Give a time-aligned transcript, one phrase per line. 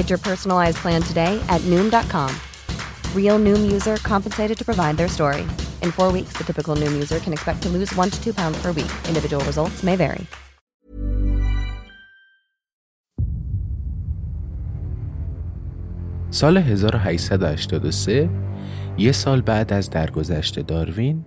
[0.00, 2.30] Get your personalized plan today at Noom.com.
[3.14, 5.42] Real Noom user compensated to provide their story.
[5.84, 8.56] In four weeks, the typical Noom user can expect to lose one to two pounds
[8.62, 8.92] per week.
[9.08, 10.26] Individual results may vary.
[16.30, 18.30] سال 1883
[18.98, 21.24] یه سال بعد از درگذشت داروین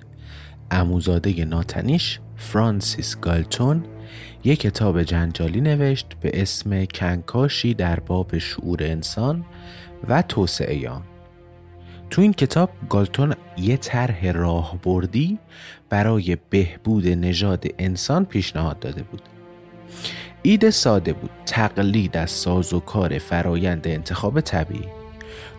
[0.71, 3.92] اموزاده ناتنیش فرانسیس گالتون
[4.45, 9.45] یک کتاب جنجالی نوشت به اسم کنکاشی در باب شعور انسان
[10.07, 11.01] و توسعه آن.
[12.09, 15.39] تو این کتاب گالتون یه طرح راهبردی
[15.89, 19.21] برای بهبود نژاد انسان پیشنهاد داده بود.
[20.41, 24.87] ایده ساده بود تقلید از ساز و کار فرایند انتخاب طبیعی.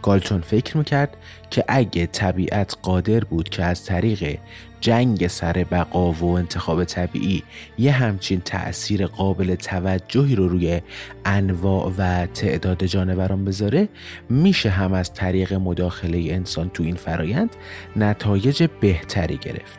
[0.03, 1.17] گالتون فکر می‌کرد
[1.51, 4.39] که اگه طبیعت قادر بود که از طریق
[4.85, 7.43] جنگ سر بقا و انتخاب طبیعی
[7.79, 10.81] یه همچین تأثیر قابل توجهی رو روی
[11.25, 13.89] انواع و تعداد جانوران بذاره
[14.31, 17.57] میشه هم از طریق مداخله انسان تو این فرایند
[17.97, 19.79] نتایج بهتری گرفت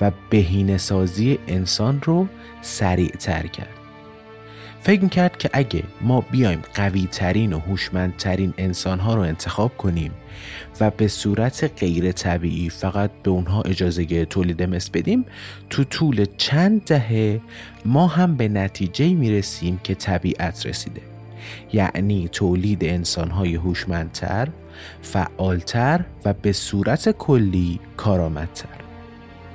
[0.00, 2.26] و بهینه سازی انسان رو
[2.62, 3.78] سریع تر کرد.
[4.80, 10.12] فکر می‌کرد که اگه ما بیایم قوی ترین و هوشمندترین انسان ها رو انتخاب کنیم
[10.80, 15.24] و به صورت غیر طبیعی فقط به اونها اجازه تولید مثل بدیم
[15.70, 17.40] تو طول چند دهه
[17.84, 21.00] ما هم به نتیجه می‌رسیم که طبیعت رسیده
[21.72, 24.48] یعنی تولید انسان های هوشمندتر،
[25.02, 28.68] فعالتر و به صورت کلی کارآمدتر.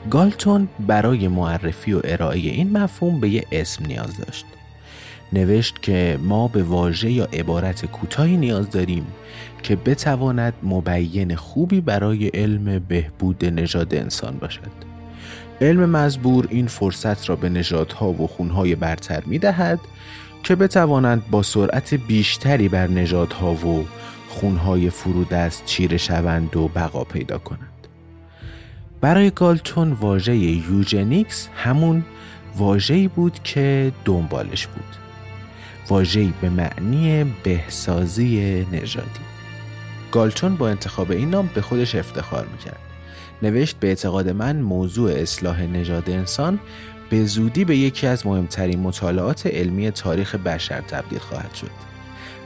[0.09, 4.45] گالتون برای معرفی و ارائه این مفهوم به یه اسم نیاز داشت.
[5.33, 9.05] نوشت که ما به واژه یا عبارت کوتاهی نیاز داریم
[9.63, 14.71] که بتواند مبین خوبی برای علم بهبود نژاد انسان باشد.
[15.61, 19.79] علم مزبور این فرصت را به نژادها و خونهای برتر می دهد
[20.43, 23.85] که بتوانند با سرعت بیشتری بر نژادها و
[24.29, 27.87] خونهای فرودست چیره شوند و بقا پیدا کنند.
[29.01, 32.03] برای گالتون واژه یوجنیکس همون
[32.57, 34.95] واژه‌ای بود که دنبالش بود.
[35.89, 39.32] واژه‌ای به معنی بهسازی نژادی.
[40.13, 42.79] گالتون با انتخاب این نام به خودش افتخار می‌کرد.
[43.41, 46.59] نوشت به اعتقاد من موضوع اصلاح نژاد انسان
[47.09, 51.71] به زودی به یکی از مهمترین مطالعات علمی تاریخ بشر تبدیل خواهد شد.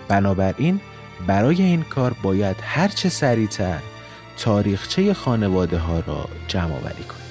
[0.08, 0.82] بنابراین
[1.28, 3.80] برای این کار باید هرچه سریعتر
[4.38, 7.27] تاریخچه خانواده ها را جمع آوری کنیم.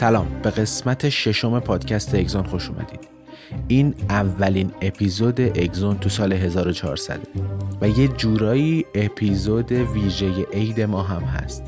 [0.00, 0.26] سلام.
[0.42, 3.08] به قسمت ششم پادکست اگزون خوش اومدید.
[3.68, 7.20] این اولین اپیزود اگزون تو سال 1400
[7.80, 11.62] و یه جورایی اپیزود ویژه عید ما هم هست.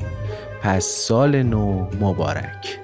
[0.61, 2.79] پس سال نو مبارک.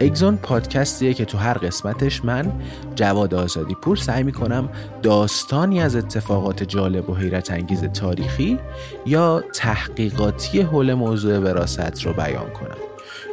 [0.00, 2.52] اگزون پادکستیه که تو هر قسمتش من
[2.94, 4.68] جواد آزادی پور سعی می‌کنم
[5.02, 8.58] داستانی از اتفاقات جالب و حیرت انگیز تاریخی
[9.06, 12.89] یا تحقیقاتی حول موضوع وراست رو بیان کنم.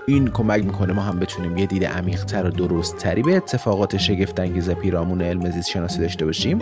[0.09, 5.21] این کمک می‌کنه ما هم بتونیم یه دید عمیقتر و درستتری به اتفاقات شگفتانگیز پیرامون
[5.21, 6.59] علم زیست شناسی داشته باشیم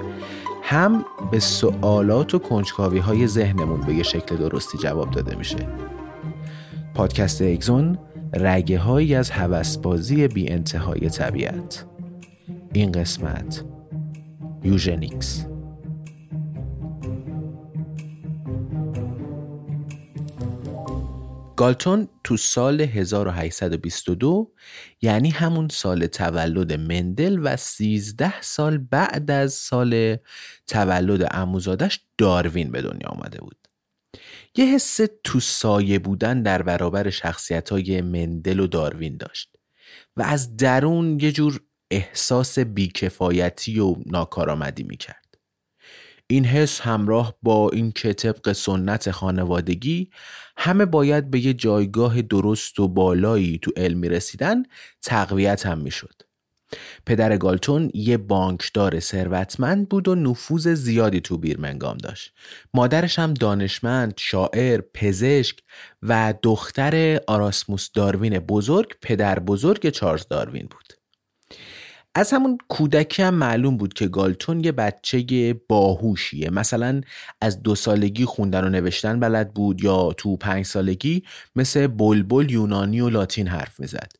[0.64, 5.68] هم به سوالات و کنجکاوی های ذهنمون به یه شکل درستی جواب داده میشه.
[6.94, 7.98] پادکست اگزون
[8.34, 11.86] رگه هایی از هوسبازی بی انتهای طبیعت.
[12.74, 13.64] این قسمت
[14.64, 15.46] یوژنیکس.
[21.56, 24.52] گالتون تو سال 1822
[25.02, 30.18] یعنی همون سال تولد مندل و 13 سال بعد از سال
[30.68, 33.58] تولد اموزادش داروین به دنیا آمده بود.
[34.56, 39.56] یه حس تو سایه بودن در برابر شخصیت های مندل و داروین داشت
[40.18, 41.62] و از درون یه جور
[41.92, 45.25] احساس بیکفایتی و ناکارآمدی می‌کرد.
[46.28, 50.10] این حس همراه با اینکه طبق سنت خانوادگی
[50.58, 54.64] همه باید به یه جایگاه درست و بالایی تو علم رسیدن
[55.02, 56.22] تقویت هم می‌شد.
[57.06, 62.34] پدر گالتون یه بانکدار ثروتمند بود و نفوذ زیادی تو بیرمنگام داشت.
[62.74, 65.60] مادرش هم دانشمند، شاعر، پزشک
[66.02, 71.05] و دختر آراسموس داروین بزرگ پدر بزرگ چارلز داروین بود.
[72.18, 76.50] از همون کودکی هم معلوم بود که گالتون یه بچه باهوشیه.
[76.50, 77.02] مثلا
[77.42, 81.24] از دو سالگی خوندن و نوشتن بلد بود یا تو پنج سالگی
[81.56, 84.12] مثل بلبل یونانی و لاتین حرف می‌زد.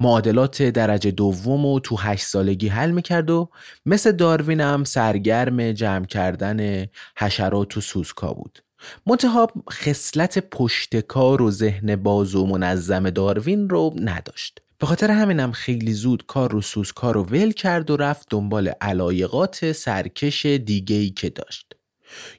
[0.00, 3.50] معادلات درجه دوم و تو هشت سالگی حل می‌کرد و
[3.86, 6.86] مثل داروین هم سرگرم جمع کردن
[7.16, 8.58] حشرات و سوسکا بود.
[9.06, 14.60] منتها خصلت پشتکار و ذهن باز و منظم داروین رو نداشت.
[14.80, 18.68] به خاطر همینم خیلی زود کار رو سوز کار رو ول کرد و رفت دنبال
[18.80, 21.72] علایقات سرکش دیگه ای که داشت.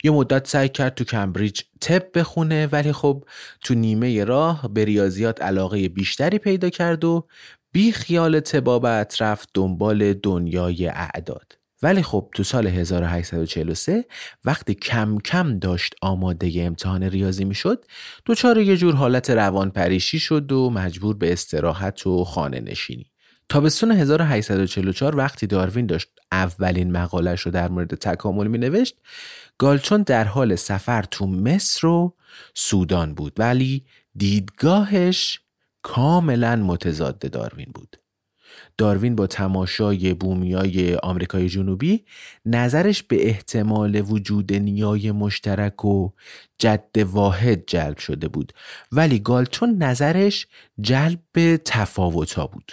[0.03, 3.23] یه مدت سعی کرد تو کمبریج تب بخونه ولی خب
[3.63, 7.27] تو نیمه راه به ریاضیات علاقه بیشتری پیدا کرد و
[7.71, 11.60] بی خیال تبابت رفت دنبال دنیای اعداد.
[11.83, 14.05] ولی خب تو سال 1843
[14.45, 17.85] وقتی کم کم داشت آماده امتحان ریاضی می‌شد
[18.25, 23.11] دچار یه جور حالت روان پریشی شد و مجبور به استراحت و خانه نشینی.
[23.49, 28.95] تابستون 1844 وقتی داروین داشت اولین مقالش رو در مورد تکامل می نوشت
[29.57, 32.15] گالچون در حال سفر تو مصر و
[32.55, 33.85] سودان بود ولی
[34.15, 35.39] دیدگاهش
[35.81, 38.00] کاملا متضاد داروین بود.
[38.77, 42.05] داروین با تماشای بومیای آمریکای جنوبی
[42.45, 46.09] نظرش به احتمال وجود نیای مشترک و
[46.57, 48.53] جد واحد جلب شده بود.
[48.91, 50.47] ولی گالتون نظرش
[50.81, 52.71] جلب به تفاوتا بود.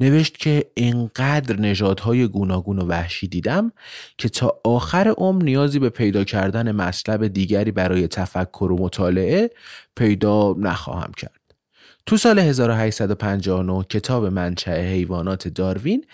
[0.00, 3.72] نوشت که اینقدر نژادهای گوناگون و وحشی دیدم
[4.18, 9.50] که تا آخر عمر نیازی به پیدا کردن مطلب دیگری برای تفکر و مطالعه
[9.96, 11.37] پیدا نخواهم کرد.
[12.08, 16.04] تو سال 1859 کتاب منچه حیوانات داروین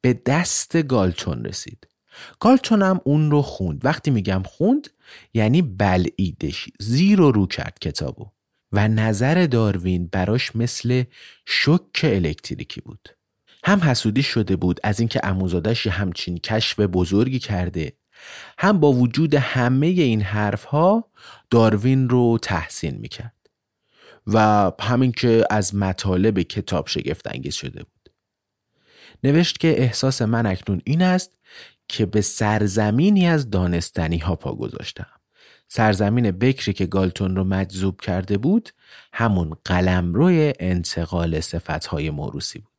[0.00, 1.86] به دست گالتون رسید.
[2.40, 3.80] گالتون هم اون رو خوند.
[3.84, 4.88] وقتی میگم خوند
[5.34, 6.68] یعنی بلعیدش.
[6.80, 8.26] زیر و رو کرد کتابو.
[8.72, 11.04] و نظر داروین براش مثل
[11.46, 13.08] شک الکتریکی بود.
[13.64, 17.92] هم حسودی شده بود از اینکه عموزادش همچین کشف بزرگی کرده
[18.58, 21.10] هم با وجود همه این حرفها
[21.50, 23.43] داروین رو تحسین می‌کرد.
[24.26, 28.10] و همین که از مطالب کتاب شگفت انگیز شده بود.
[29.24, 31.38] نوشت که احساس من اکنون این است
[31.88, 35.06] که به سرزمینی از دانستنی ها پا گذاشتم.
[35.68, 38.70] سرزمین بکری که گالتون رو مجذوب کرده بود
[39.12, 41.40] همون قلمروی انتقال
[41.90, 42.70] های موروسی بود.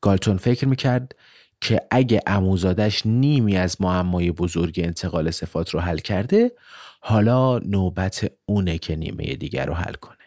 [0.00, 1.14] گالتون فکر می‌کرد
[1.60, 6.52] که اگه اموزادش نیمی از معمای بزرگ انتقال صفات رو حل کرده
[7.00, 10.21] حالا نوبت اونه که نیمه دیگر رو حل کنه.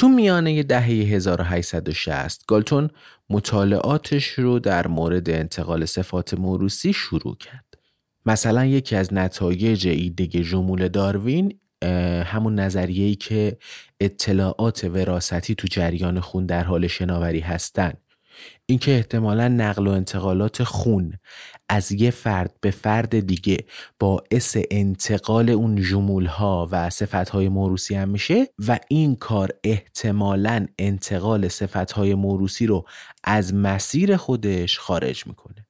[0.00, 2.90] تو میانه دهه 1860 گالتون
[3.30, 7.64] مطالعاتش رو در مورد انتقال صفات موروسی شروع کرد.
[8.26, 11.58] مثلا یکی از نتایج ایده جمول داروین
[12.24, 13.58] همون نظریه‌ای که
[14.00, 17.98] اطلاعات وراثتی تو جریان خون در حال شناوری هستند
[18.66, 21.12] اینکه احتمالا نقل و انتقالات خون
[21.72, 23.58] از یه فرد به فرد دیگه
[23.98, 30.66] باعث انتقال اون جمول ها و صفت های موروسی هم میشه و این کار احتمالا
[30.78, 32.86] انتقال صفت های موروسی رو
[33.24, 35.66] از مسیر خودش خارج می‌کنه.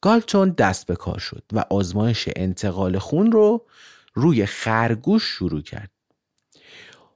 [0.00, 3.66] گالتون دست به کار شد و آزمایش انتقال خون رو
[4.14, 5.90] روی خرگوش شروع کرد.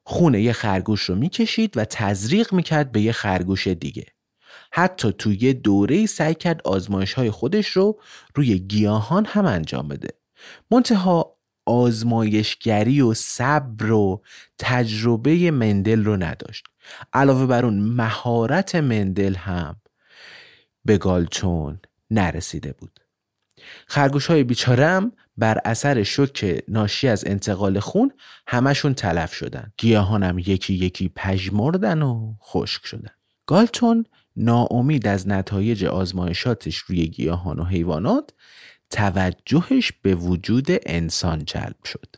[0.04, 4.06] خون یه خرگوش رو می‌کشید و تزریق می‌کرد به یه خرگوش دیگه.
[4.78, 8.00] حتی تو یه دوره سعی کرد آزمایش های خودش رو
[8.34, 10.08] روی گیاهان هم انجام بده.
[10.70, 14.22] منتها آزمایشگری و صبر و
[14.58, 16.66] تجربه مندل رو نداشت.
[17.12, 19.76] علاوه بر اون مهارت مندل هم
[20.84, 21.80] به گالتون
[22.10, 23.00] نرسیده بود.
[23.86, 28.12] خرگوش های بیچارم بر اثر شوک ناشی از انتقال خون
[28.46, 29.72] همشون تلف شدن.
[29.76, 33.10] گیاهانم یکی یکی پژمردن و خشک شدن.
[33.46, 34.04] گالتون
[34.36, 38.30] ناامید از نتایج آزمایشاتش روی گیاهان و حیوانات
[38.90, 42.16] توجهش به وجود انسان جلب شد.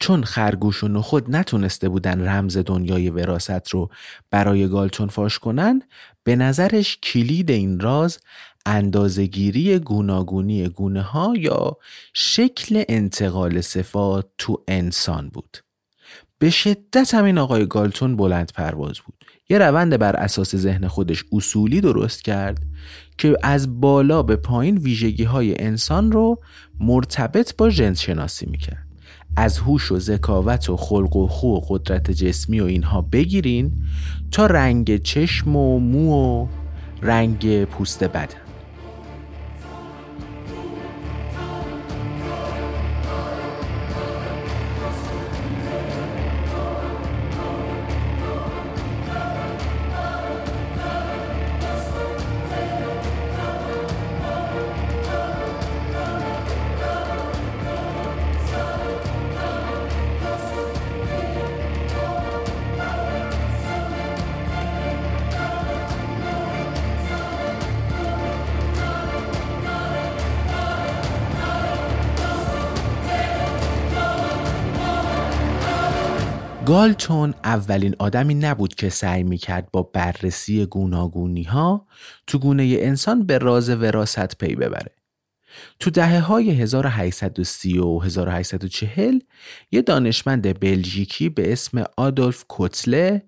[0.00, 3.90] چون خرگوش و نخود نتونسته بودن رمز دنیای وراست رو
[4.30, 5.82] برای گالتون فاش کنن
[6.24, 8.18] به نظرش کلید این راز
[8.66, 11.76] اندازگیری گوناگونی گونه ها یا
[12.12, 15.58] شکل انتقال صفات تو انسان بود.
[16.38, 19.15] به شدت همین آقای گالتون بلند پرواز بود.
[19.48, 22.62] یه روند بر اساس ذهن خودش اصولی درست کرد
[23.18, 26.42] که از بالا به پایین ویژگی های انسان رو
[26.80, 28.86] مرتبط با جنس شناسی می‌کرد.
[29.36, 33.72] از هوش و ذکاوت و خلق و خو و قدرت جسمی و اینها بگیرین
[34.30, 36.46] تا رنگ چشم و مو و
[37.02, 38.45] رنگ پوست بدن.
[76.66, 81.86] گالتون اولین آدمی نبود که سعی می‌کرد با بررسی گوناگونی ها
[82.26, 84.92] تو گونه انسان به راز وراست پی ببره.
[85.80, 89.18] تو دهه های 1830 و 1840
[89.70, 93.22] یه دانشمند بلژیکی به اسم آدولف کوتله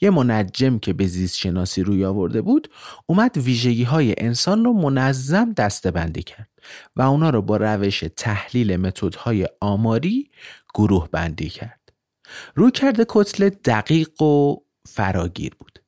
[0.00, 2.70] یه منجم که به زیست شناسی روی آورده بود
[3.06, 6.48] اومد ویژگی های انسان رو منظم دسته کرد
[6.96, 10.30] و اونا رو با روش تحلیل متدهای آماری
[10.74, 11.79] گروه بندی کرد.
[12.54, 14.56] روی کرده کتله دقیق و
[14.86, 15.82] فراگیر بود.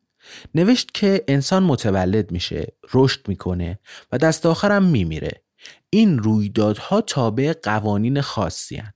[0.55, 3.79] نوشت که انسان متولد میشه رشد می‌کنه
[4.13, 5.43] و دست آخرم میمیره.
[5.91, 8.93] این رویدادها تابع قوانین خاصی هن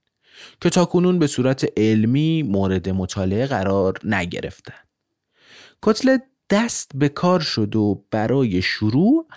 [0.60, 4.78] که تاکنون به صورت علمی مورد مطالعه قرار نگرفتن.
[5.82, 9.28] کتله دست به کار شد و برای شروع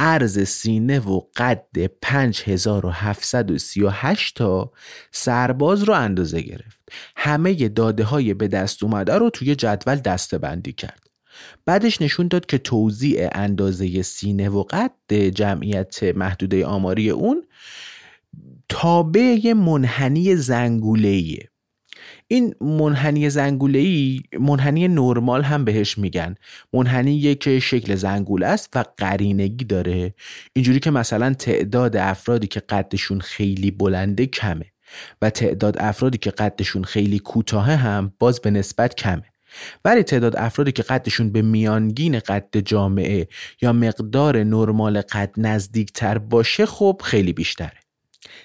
[0.00, 4.72] عرض سینه و قد 5738 تا
[5.12, 6.80] سرباز رو اندازه گرفت.
[7.16, 11.06] همه داده های به دست اومده رو توی جدول دسته بندی کرد.
[11.64, 17.44] بعدش نشون داد که توزیع اندازه سینه و قد جمعیت محدوده آماری اون
[18.68, 21.49] تابع منحنی زنگولهیه
[22.32, 26.34] این منحنی زنگوله منحنی نرمال هم بهش میگن.
[26.72, 30.14] منحنی که شکل زنگوله است و قرینگی داره.
[30.52, 34.66] اینجوری که مثلا تعداد افرادی که قدشون خیلی بلنده کمه
[35.22, 39.24] و تعداد افرادی که قدشون خیلی کوتاه هم باز به نسبت کمه.
[39.84, 43.28] ولی تعداد افرادی که قدشون به میانگین قد جامعه
[43.62, 47.80] یا مقدار نرمال قد نزدیکتر باشه خب خیلی بیشتره.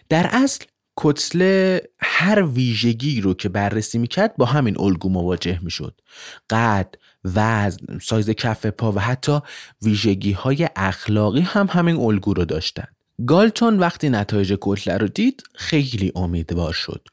[0.09, 0.65] در اصل
[0.97, 6.01] کتله هر ویژگی رو که بررسی می‌کرد با همین الگو مواجه می‌شد.
[6.49, 9.39] قد وزن سایز کف پا و حتی
[9.81, 12.87] ویژگی های اخلاقی هم همین الگو رو داشتن.
[13.27, 17.07] گالتون وقتی نتایج کتله رو دید خیلی امیدوار شد.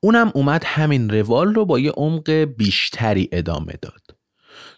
[0.00, 4.16] اونم اومد همین روال رو با یه عمق بیشتری ادامه داد.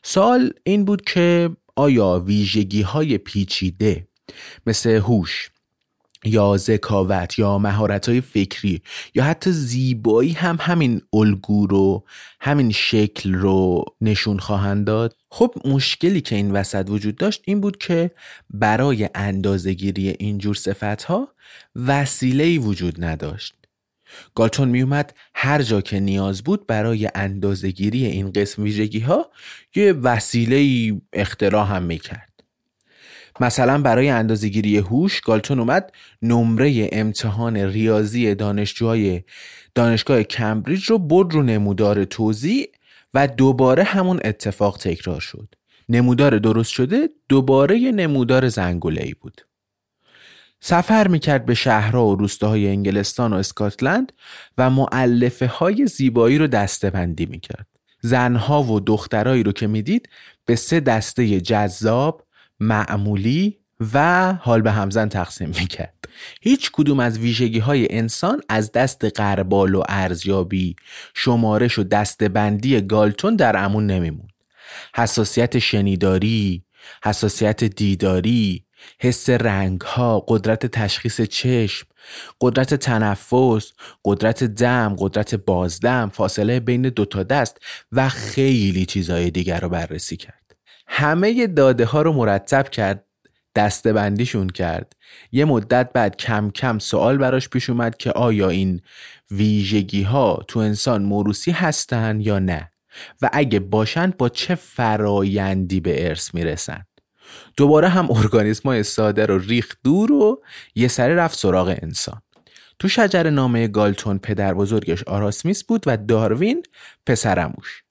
[0.02, 4.08] سال این بود که آیا ویژگی های پیچیده
[4.66, 5.50] مثل هوش
[6.24, 8.82] یا ذکاوت یا مهارت های فکری
[9.14, 12.04] یا حتی زیبایی هم همین الگو رو
[12.40, 15.16] همین شکل رو نشون خواهند داد.
[15.30, 18.10] خب مشکلی که این وسط وجود داشت این بود که
[18.50, 21.28] برای اندازهگیری اینجور صفت ها
[21.76, 23.54] وسیله وجود نداشت.
[24.34, 29.30] گالتون میومد هر جا که نیاز بود برای اندازهگیری این قسم ویژگی ها
[29.74, 32.29] یه وسیله اختراع هم می‌کرد.
[33.40, 35.92] مثلا برای اندازهگیری هوش گالتون اومد
[36.22, 39.22] نمره امتحان ریاضی دانشجوهای
[39.74, 42.66] دانشگاه کمبریج رو برد رو نمودار توضیح
[43.14, 45.54] و دوباره همون اتفاق تکرار شد.
[45.88, 49.40] نمودار درست شده دوباره یه نمودار زنگوله ای بود.
[50.60, 54.12] سفر می‌کرد به شهرها و روستاهای انگلستان و اسکاتلند
[54.58, 57.66] و معلفه های زیبایی رو دسته بندی می‌کرد.
[58.00, 60.08] زنها و دخترایی رو که می‌دید
[60.44, 62.26] به سه دسته جذاب
[62.60, 63.58] معمولی
[63.94, 65.94] و حال به همزن تقسیم می‌کرد.
[66.40, 70.76] هیچ کدوم از ویژگی های انسان از دست قربال و ارزیابی
[71.14, 74.28] شمارش و دست بندی گالتون در امون نمیمون.
[74.94, 76.64] حساسیت شنیداری
[77.04, 78.64] حساسیت دیداری
[78.98, 81.86] حس رنگ ها قدرت تشخیص چشم
[82.40, 83.72] قدرت تنفس
[84.04, 87.58] قدرت دم قدرت بازدم فاصله بین دو تا دست
[87.92, 90.39] و خیلی چیزهای دیگر رو بررسی کرد.
[90.92, 93.04] همه داده ها رو مرتب کرد
[93.54, 94.92] دسته بندیشون کرد.
[95.32, 98.80] یه مدت بعد کم کم سوال براش پیش اومد که آیا این
[99.30, 102.70] ویژگی ها تو انسان موروسی هستن یا نه؟
[103.22, 106.86] و اگه باشند با چه فرایندی به ارث می‌رسن؟
[107.56, 110.42] دوباره هم ارگانیسم های ساده رو ریخ دور و
[110.74, 112.22] یه سری رفت سراغ انسان.
[112.78, 116.62] تو شجر نامه گالتون پدر بزرگش آراسمیس بود و داروین
[117.06, 117.84] پسرموش.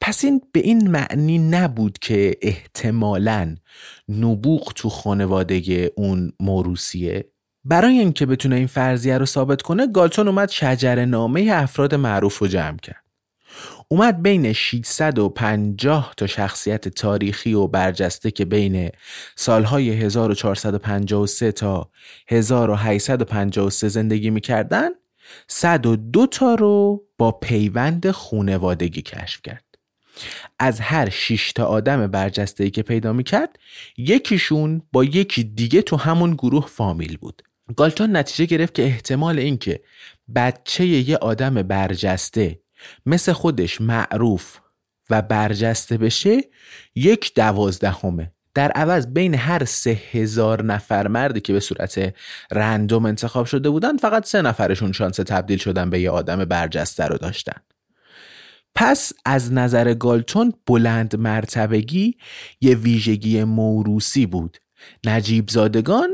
[0.00, 3.56] پس این به این معنی نبود که احتمالا
[4.08, 7.30] نبوغ تو خانواده اون موروسیه
[7.64, 12.46] برای اینکه بتونه این فرضیه رو ثابت کنه گالتون اومد شجر نامه افراد معروف رو
[12.46, 13.06] جمع کرد.
[13.88, 18.90] اومد بین 650 تا شخصیت تاریخی و برجسته که بین
[19.36, 21.90] سالهای 1453 تا
[22.28, 24.88] 1853 زندگی می‌کردن
[25.48, 29.64] 102 تا رو با پیوند خونوادگی کشف کرد.
[30.58, 33.58] از هر 6 تا آدم برجسته ای که پیدا می‌کرد
[33.96, 37.42] یکیشون با یکی دیگه تو همون گروه فامیل بود.
[37.76, 39.80] گالتون نتیجه گرفت که احتمال اینکه
[40.34, 42.60] بچه یه آدم برجسته
[43.06, 44.58] مثل خودش معروف
[45.10, 46.40] و برجسته بشه
[46.94, 48.32] یک دوازدهمه.
[48.56, 52.14] در عوض بین هر سه هزار نفر مردی که به صورت
[52.52, 57.18] رندوم انتخاب شده بودن فقط سه نفرشون شانس تبدیل شدن به یه آدم برجسته رو
[57.18, 57.60] داشتن.
[58.74, 62.16] پس از نظر گالتون بلند مرتبگی
[62.60, 64.56] یه ویژگی موروسی بود.
[65.04, 66.08] نجیب زادگان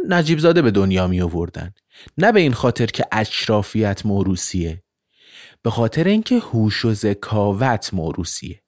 [0.62, 1.72] به دنیا می آوردن.
[2.18, 4.82] نه به این خاطر که اشرافیت موروسیه
[5.62, 8.62] به خاطر اینکه هوش و ذکاوت موروسیه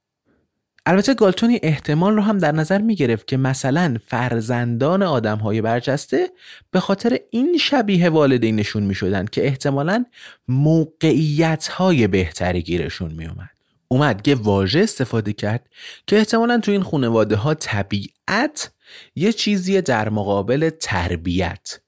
[0.87, 6.31] البته گالتونی احتمال رو هم در نظر می گرفت که مثلا فرزندان آدم های برجسته
[6.71, 10.05] به خاطر این شبیه والدینشون می شدن که احتمالا
[10.49, 13.51] موقعیت های بهتری گیرشون می اومد.
[13.89, 15.69] اومد یه واژه استفاده کرد
[16.07, 18.71] که احتمالا تو این خانواده ها طبیعت
[19.17, 21.81] یه چیزی در مقابل تربیت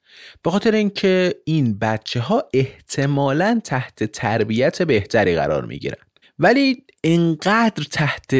[0.43, 5.97] به خاطر اینکه این بچه ها احتمالا تحت تربیت بهتری قرار می گیرن
[6.39, 8.33] ولی انقدر تحت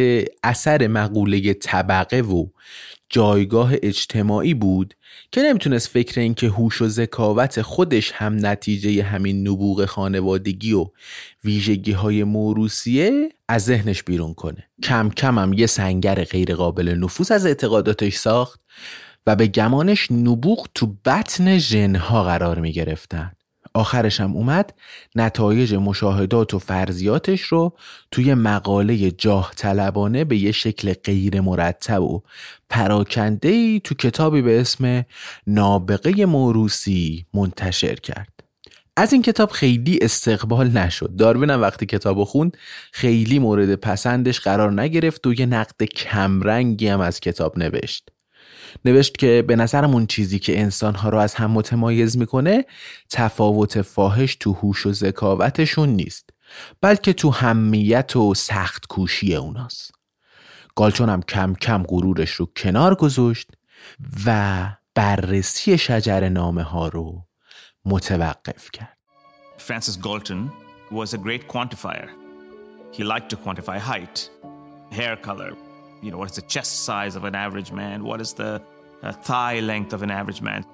[0.44, 2.48] اثر مقوله طبقه و
[3.10, 4.94] جایگاه اجتماعی بود
[5.32, 10.86] که نمی‌تونست فکر این که هوش و ذکاوت خودش هم نتیجه همین نبوغ خانوادگی و
[11.44, 17.32] ویژگی های موروسیه از ذهنش بیرون کنه کم کم هم یه سنگر غیر قابل نفوذ
[17.32, 18.62] از اعتقاداتش ساخت
[19.28, 23.32] و به گمانش نبوغ تو بطن ژنها قرار می گرفتن.
[23.78, 24.74] آخرش هم اومد
[25.16, 27.74] نتایج مشاهدات و فرضیاتش رو
[28.12, 32.22] توی مقاله جاه طلبانه به یه شکل غیر مرتب و
[32.70, 35.06] پراکنده ای تو کتابی به اسم
[35.48, 38.38] نابغه موروسی منتشر کرد.
[38.96, 42.58] از این کتاب خیلی استقبال نشد داروین هم وقتی کتاب خوند
[42.92, 48.10] خیلی مورد پسندش قرار نگرفت و یه نقد کمرنگی هم از کتاب نوشت
[48.86, 52.66] نوشت که به نظرمون چیزی که انسانها رو از هم متمایز می‌کنه
[53.10, 56.30] تفاوت فاحش تو هوش و ذکاوتشون نیست
[56.82, 59.92] بلکه تو همیت و سخت کوشی اوناست
[60.76, 63.50] گالچون هم کم کم غرورش رو کنار گذاشت
[64.26, 67.26] و بررسی شجر نامه ها رو
[67.86, 68.98] متوقف کرد
[69.68, 70.52] Francis Galton
[70.92, 72.10] was a great quantifier.
[72.92, 74.30] He liked to quantify height,
[74.92, 75.52] hair color,
[76.02, 78.04] you know, what is the chest size of an average man?
[78.04, 78.62] What is the
[79.02, 80.66] uh, thigh length of an average man?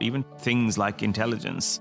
[0.00, 1.80] Even things like intelligence.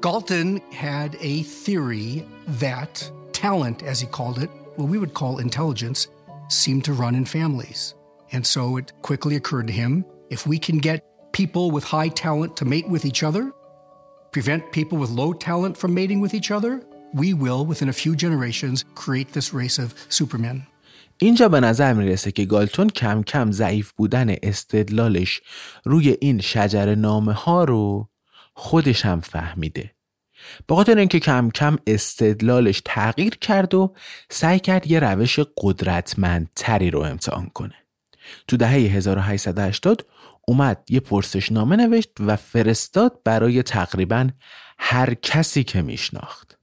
[0.00, 6.08] Galton had a theory that talent, as he called it, what we would call intelligence,
[6.48, 7.94] seemed to run in families.
[8.32, 12.56] And so it quickly occurred to him if we can get people with high talent
[12.56, 13.52] to mate with each other,
[14.32, 16.82] prevent people with low talent from mating with each other,
[17.14, 20.66] we will, within a few generations, create this race of supermen.
[21.18, 25.40] اینجا به نظر می‌رسه که گالتون کم کم ضعیف بودن استدلالش
[25.84, 28.08] روی این شجر نامه ها رو
[28.54, 29.90] خودش هم فهمیده.
[30.66, 33.94] به خاطر اینکه کم کم استدلالش تغییر کرد و
[34.30, 37.74] سعی کرد یه روش قدرتمندتری رو امتحان کنه.
[38.48, 40.06] تو دهه 1880
[40.48, 44.28] اومد یه پرسشنامه نوشت و فرستاد برای تقریبا
[44.78, 46.55] هر کسی که میشناخت.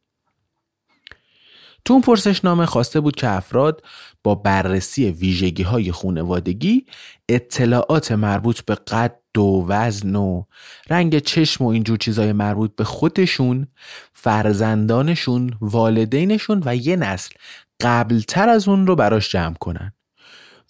[1.85, 3.83] تو اون پرسشنامه خواسته بود که افراد
[4.23, 6.85] با بررسی ویژگی های خونوادگی
[7.29, 10.43] اطلاعات مربوط به قد و وزن و
[10.89, 13.67] رنگ چشم و اینجور چیزهای مربوط به خودشون
[14.13, 17.35] فرزندانشون والدینشون و یه نسل
[17.81, 19.93] قبلتر از اون رو براش جمع کنن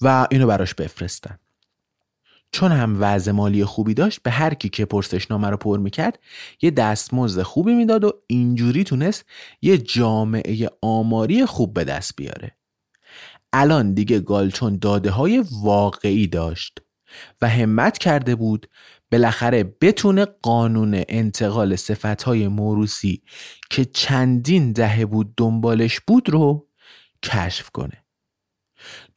[0.01, 1.39] و اینو براش بفرستن.
[2.53, 6.19] چون هم وضع مالی خوبی داشت به هر کی که پرسشنامه رو پر می‌کرد
[6.61, 9.25] یه دستمزد خوبی می‌داد و اینجوری تونست
[9.61, 12.57] یه جامعه آماری خوب به دست بیاره.
[13.53, 16.79] الان دیگه گالچون داده های واقعی داشت
[17.41, 18.69] و همت کرده بود
[19.11, 21.77] بالاخره بتونه قانون انتقال
[22.25, 23.21] های موروسی
[23.69, 26.67] که چندین دهه بود دنبالش بود رو
[27.23, 28.02] کشف کنه.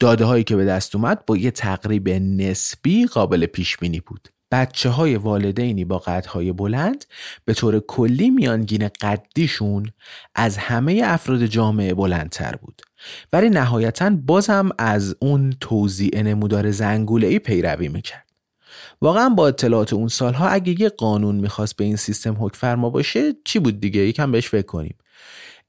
[0.00, 4.28] داده هایی که به دست اومد با یه تقریب نسبی قابل پیش بینی بود.
[4.50, 7.04] بچه های والدینی با قدهای بلند
[7.44, 9.92] به طور کلی میانگین قدیشون
[10.34, 12.82] از همه افراد جامعه بلندتر بود.
[13.32, 18.26] ولی نهایتا باز هم از اون توضیع نمودار زنگوله ای پیروی می‌کرد.
[19.02, 23.32] واقعا با اطلاعات اون سالها اگه یه قانون می‌خواست به این سیستم حکم فرما باشه
[23.44, 24.96] چی بود دیگه؟ یکم بهش فکر کنیم.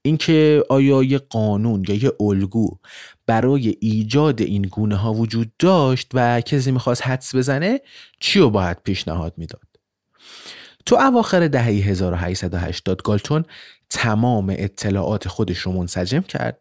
[0.08, 2.78] اینکه آیا یه قانون یا یه الگو
[3.26, 7.80] برای ایجاد این گونه ها وجود داشت و کسی می‌خواست حدس بزنه
[8.20, 9.68] چی رو باید پیشنهاد می‌داد
[10.86, 13.44] تو اواخر دهه 1880 گالتون
[13.90, 16.58] تمام اطلاعات خودش رو منسجم کرد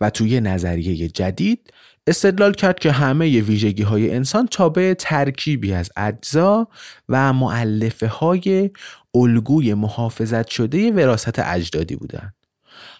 [0.00, 1.72] و توی نظریه جدید
[2.06, 6.68] استدلال کرد که همه ویژگی های انسان تابع ترکیبی از اجزا
[7.08, 8.70] و معلفه های
[9.14, 12.43] الگوی محافظت شده وراست اجدادی بودند.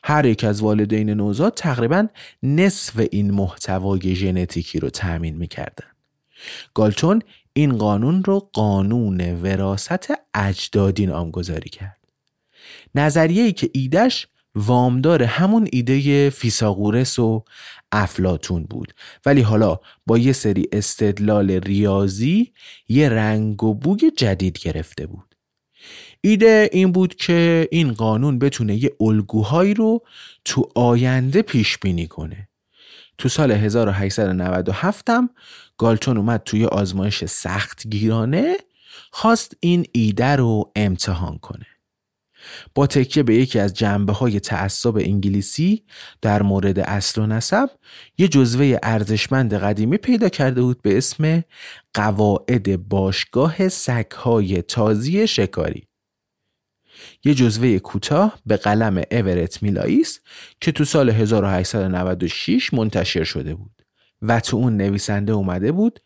[0.04, 2.06] هر یک از والدین نوزاد تقریبا
[2.42, 5.86] نصف این محتوای ژنتیکی رو تأمین می‌کردن.
[6.74, 11.98] گالتون این قانون رو قانون وراست اجدادی نامگذاری کرد.
[12.94, 17.44] نظریه‌ای که ایدش وامدار همون ایده فیساغورس و
[17.92, 18.94] افلاتون بود
[19.26, 22.52] ولی حالا با یه سری استدلال ریاضی
[22.88, 25.33] یه رنگ و بوی جدید گرفته بود
[26.26, 30.02] ایده این بود که این قانون بتونه یه الگوهایی رو
[30.44, 32.48] تو آینده پیش بینی کنه.
[33.18, 35.30] تو سال 1897 هم
[35.78, 38.56] گالتون اومد توی آزمایش سخت گیرانه
[39.10, 41.66] خواست این ایده رو امتحان کنه.
[42.74, 45.82] با تکیه به یکی از جنبه های تعصب انگلیسی
[46.22, 47.70] در مورد اصل و نسب
[48.18, 51.44] یه جزوه ارزشمند قدیمی پیدا کرده بود به اسم
[51.94, 55.88] قواعد باشگاه سگهای تازی شکاری.
[57.24, 60.20] یه جزوه کوتاه به قلم اورت میلاییس
[60.60, 63.82] که تو سال 1896 منتشر شده بود
[64.22, 66.00] و تو اون نویسنده اومده بود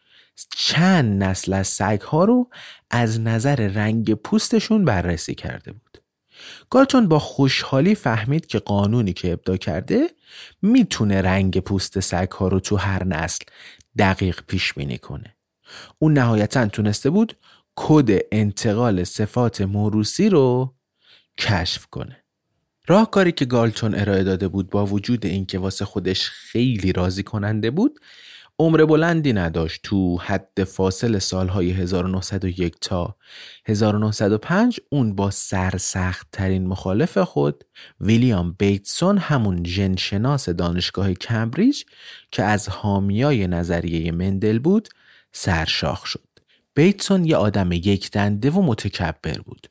[0.56, 2.50] چند نسل از سگ ها رو
[2.90, 5.98] از نظر رنگ پوستشون بررسی کرده بود
[6.70, 10.08] گالتون با خوشحالی فهمید که قانونی که ابدا کرده
[10.62, 13.44] می‌تونه رنگ پوست سگ ها رو تو هر نسل
[13.98, 15.36] دقیق پیش بینی کنه.
[15.98, 17.36] اون نهایتا تونسته بود
[17.76, 20.74] کد انتقال صفات موروسی رو
[21.38, 22.24] کشف کنه.
[22.86, 28.00] راهکاری که گالتون ارائه داده بود با وجود اینکه واسه خودش خیلی راضی کننده بود
[28.58, 33.16] عمر بلندی نداشت تو حد فاصل سالهای 1901 تا
[33.66, 37.64] 1905 اون با سرسخت ترین مخالف خود
[38.00, 41.84] ویلیام بیتسون همون جنشناس دانشگاه کمبریج
[42.32, 44.88] که از حامیای نظریه مندل بود
[45.32, 46.28] سرشاخ شد
[46.74, 49.66] بیتسون یه آدم یک دنده و متکبر بود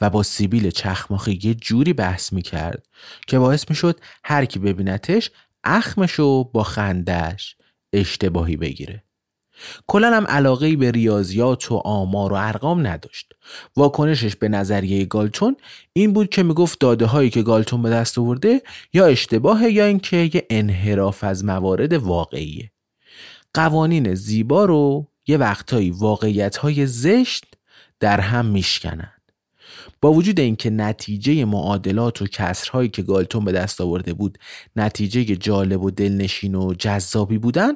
[0.00, 2.86] و با سیبیل چخماخی یه جوری بحث می کرد
[3.26, 5.30] که باعث می شد هر کی ببینتش
[5.64, 7.56] اخمشو با خندش
[7.92, 9.02] اشتباهی بگیره.
[9.86, 13.32] کلا هم علاقه به ریاضیات و آمار و ارقام نداشت.
[13.76, 15.56] واکنشش به نظریه گالتون
[15.92, 20.16] این بود که می‌گفت داده هایی که گالتون به دست آورده یا اشتباهه یا اینکه
[20.16, 22.70] یه انحراف از موارد واقعیه.
[23.54, 27.44] قوانین زیبا رو یه وقتایی واقعیت های زشت
[28.00, 29.15] در هم میشکنن.
[30.00, 34.38] با وجود اینکه نتیجه معادلات و کسرهایی که گالتون به دست آورده بود
[34.76, 37.72] نتیجه جالب و دلنشین و جذابی بودن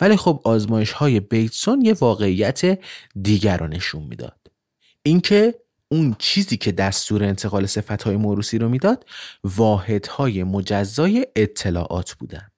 [0.00, 2.78] ولی خب آزمایش های بیتسون یه واقعیت
[3.22, 4.50] دیگر رو نشون می‌داد
[5.02, 5.54] اینکه
[5.88, 9.04] اون چیزی که دستور انتقال صفت های موروسی رو می‌داد
[9.44, 12.48] واحدهای مجزای اطلاعات بودن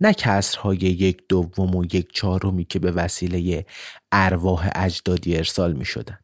[0.00, 3.66] نه کسرهای یک دوم و یک چهارمی که به وسیله
[4.12, 6.18] ارواح اجدادی ارسال می شدن.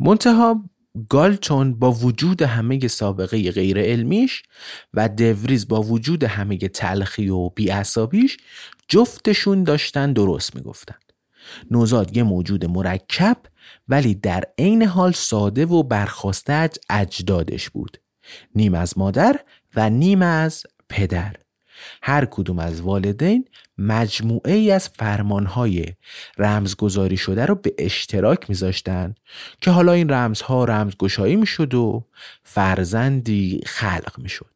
[0.00, 0.64] منتها
[1.08, 4.42] گالتون با وجود همه سابقه غیر علمیش
[4.94, 8.36] و دوریز با وجود همه تلخی و بیعصابیش
[8.88, 10.94] جفتشون داشتن درست می‌گفتن.
[11.70, 13.36] نوزاد یه موجود مرکب
[13.88, 17.98] ولی در عین حال ساده و برخواسته اجدادش بود.
[18.54, 19.40] نیم از مادر
[19.76, 21.36] و نیم از پدر.
[22.02, 25.86] هر کدوم از والدین مجموعه ای از فرمانهای
[26.38, 29.14] رمزگذاری شده رو به اشتراک میذاشتن
[29.60, 32.04] که حالا این رمزها رمزگشایی می‌شد و
[32.42, 34.46] فرزندی خلق می‌شد.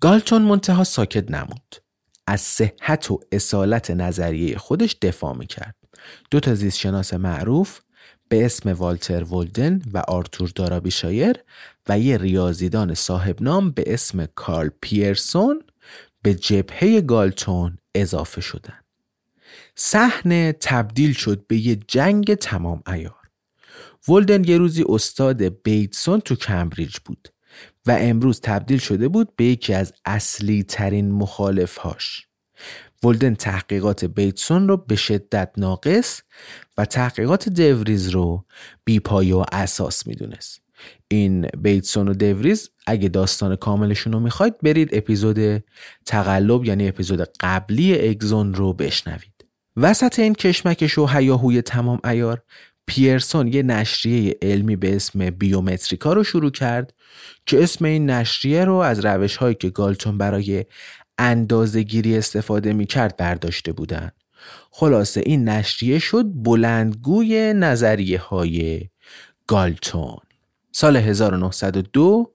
[0.00, 1.76] گالتون منتها ساکت نموند.
[2.26, 5.74] از صحت و اصالت نظریه خودش دفاع می‌کرد
[6.30, 7.80] دو تا زیستشناس معروف
[8.28, 11.36] به اسم والتر ولدن و آرتور دارابیشایر
[11.88, 15.62] و یه ریاضیدان صاحب نام به اسم کارل پیرسون
[16.22, 18.78] به جبهه گالتون اضافه شدن.
[19.76, 23.22] صحنه تبدیل شد به یه جنگ تمام ایار
[24.08, 27.28] ولدن یه روزی استاد بیتسون تو کمبریج بود
[27.86, 32.26] و امروز تبدیل شده بود به یکی از اصلی ترین مخالفهاش.
[33.04, 36.22] ولدن تحقیقات بیتسون رو به شدت ناقص
[36.78, 38.44] و تحقیقات دوریز رو
[38.84, 40.62] بیپایه و اساس می‌دونست.
[41.08, 45.64] این بیتسون و دوریز اگه داستان کاملشون رو می‌خواید برید اپیزود
[46.06, 49.44] تقلب یعنی اپیزود قبلی اگزون رو بشنوید.
[49.76, 52.42] وسط این کشمکش و هیاهوی تمام ایار
[52.86, 56.94] پیرسون یه نشریه علمی به اسم بیومتریکا رو شروع کرد
[57.46, 60.64] که اسم این نشریه رو از روش هایی که گالتون برای
[61.18, 64.10] اندازه گیری استفاده می کرد برداشته بودن.
[64.70, 68.88] خلاصه این نشریه شد بلندگوی نظریه های
[69.46, 70.18] گالتون.
[70.72, 72.32] سال 1902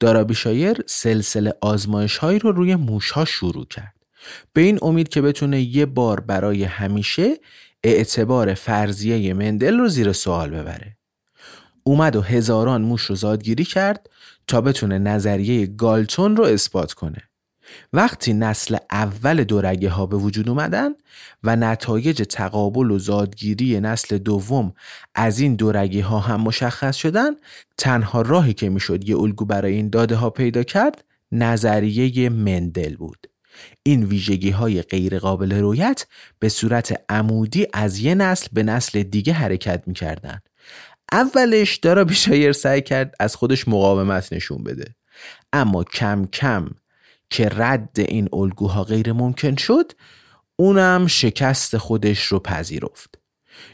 [0.00, 3.94] دارابی شایر سلسله آزمایش هایی رو روی موش ها شروع کرد.
[4.52, 7.36] به این امید که بتونه یه بار برای همیشه
[7.84, 10.96] اعتبار فرضیه مندل رو زیر سوال ببره.
[11.84, 14.10] اومد و هزاران موش رو زادگیری کرد
[14.46, 17.27] تا بتونه نظریه گالتون رو اثبات کنه.
[17.92, 20.90] وقتی نسل اول دورگه ها به وجود اومدن
[21.44, 24.72] و نتایج تقابل و زادگیری نسل دوم
[25.14, 27.30] از این دورگه ها هم مشخص شدن
[27.78, 33.26] تنها راهی که می‌شد یه الگو برای این داده ها پیدا کرد نظریه مندل بود.
[33.82, 36.06] این ویژگی های غیر قابل رویت
[36.38, 40.40] به صورت عمودی از یه نسل به نسل دیگه حرکت می‌کردن.
[41.12, 44.94] اولش دارا بیشایر سعی کرد از خودش مقاومت نشون بده.
[45.52, 46.68] اما کم کم
[47.30, 49.92] که رد این الگوها غیر ممکن شد
[50.56, 53.18] اونم شکست خودش رو پذیرفت.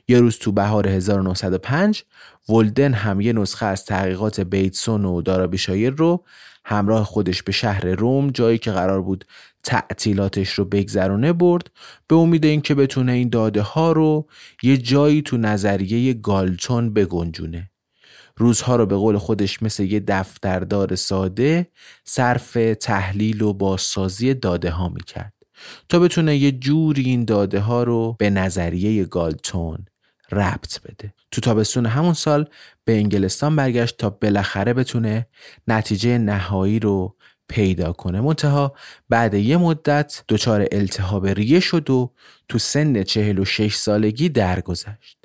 [0.09, 2.05] یه روز تو بهار 1905
[2.49, 6.25] ولدن هم یه نسخه از تحقیقات بیتسون و دارابیشایر رو
[6.65, 9.25] همراه خودش به شهر روم جایی که قرار بود
[9.63, 11.71] تعطیلاتش رو بگذرونه برد
[12.09, 14.29] به امید اینکه بتونه این داده ها رو
[14.63, 17.71] یه جایی تو نظریه گالتون بگنجونه.
[18.37, 21.67] روزها رو به قول خودش مثل یه دفتردار ساده
[22.05, 25.33] صرف تحلیل و بازسازی داده ها می‌کرد.
[25.89, 29.85] تا بتونه یه جوری این داده ها رو به نظریه گالتون
[30.33, 31.15] ربط بده.
[31.31, 32.49] تو تابستون همون سال
[32.85, 35.27] به انگلستان برگشت تا بالاخره بتونه
[35.69, 37.17] نتیجه نهایی رو
[37.49, 38.21] پیدا کنه.
[38.21, 38.75] منتها
[39.09, 42.13] بعد یه مدت دچار التهاب ریه شد و
[42.49, 45.24] تو سن 46 سالگی درگذشت.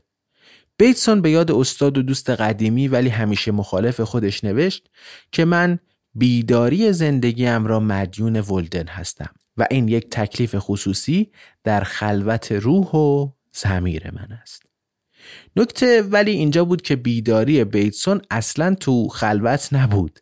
[0.80, 4.90] بیتسون به یاد استاد و دوست قدیمی ولی همیشه مخالف خودش نوشت
[5.32, 5.80] که من
[6.14, 11.32] بیداری زندگیم را مدیون ولدن هستم و این یک تکلیف خصوصی
[11.64, 14.64] در خلوت روح و زمیر من است.
[15.56, 20.20] نکته ولی اینجا بود که بیداری بیتسون اصلا تو خلوت نبود.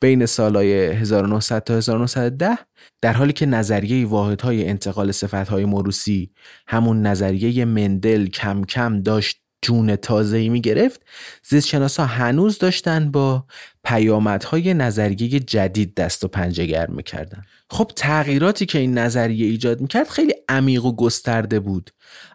[0.00, 2.58] بین سالهای 1900 تا 1910
[3.00, 6.30] در حالی که نظریه واحدهای انتقال صفتهای موروسی
[6.66, 11.02] همون نظریه مندل کم کم داشت جون تازه‌ای می گرفت
[11.42, 13.44] زیستشناسا هنوز داشتن با
[13.84, 17.42] پیامدهای نظریه جدید دست و پنجه گرم می‌کردن.
[17.70, 21.90] خب تغییراتی که این نظریه ایجاد می‌کرد خیلی عمیق و گسترده بود.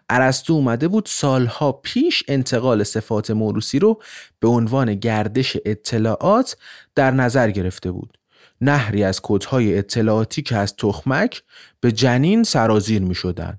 [0.08, 4.02] ارسطو اومده بود سالها پیش انتقال صفات موروسی رو
[4.40, 6.56] به عنوان گردش اطلاعات
[6.94, 8.18] در نظر گرفته بود.
[8.60, 11.42] نهری از کودهای اطلاعاتی که از تخمک
[11.80, 13.58] به جنین سرازیر می شدن.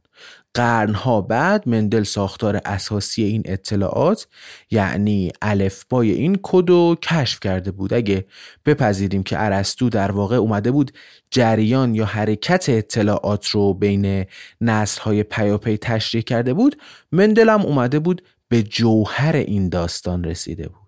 [0.53, 4.27] قرنها بعد مندل ساختار اساسی این اطلاعات
[4.71, 7.93] یعنی الفبای این کد رو کشف کرده بود.
[7.93, 8.25] اگه
[8.65, 10.91] بپذیریم که ارسطو در واقع اومده بود
[11.31, 14.25] جریان یا حرکت اطلاعات رو بین
[14.61, 20.67] نسل های پیاپی تشریح کرده بود مندل هم اومده بود به جوهر این داستان رسیده
[20.67, 20.81] بود.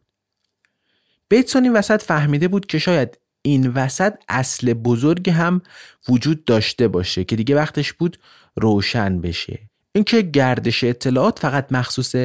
[1.30, 5.62] بیتسون این وسط فهمیده بود که شاید این وسط اصل بزرگ هم
[6.10, 8.20] وجود داشته باشه که دیگه وقتش بود
[8.56, 9.60] روشن بشه.
[9.96, 12.16] اینکه گردش اطلاعات فقط مخصوص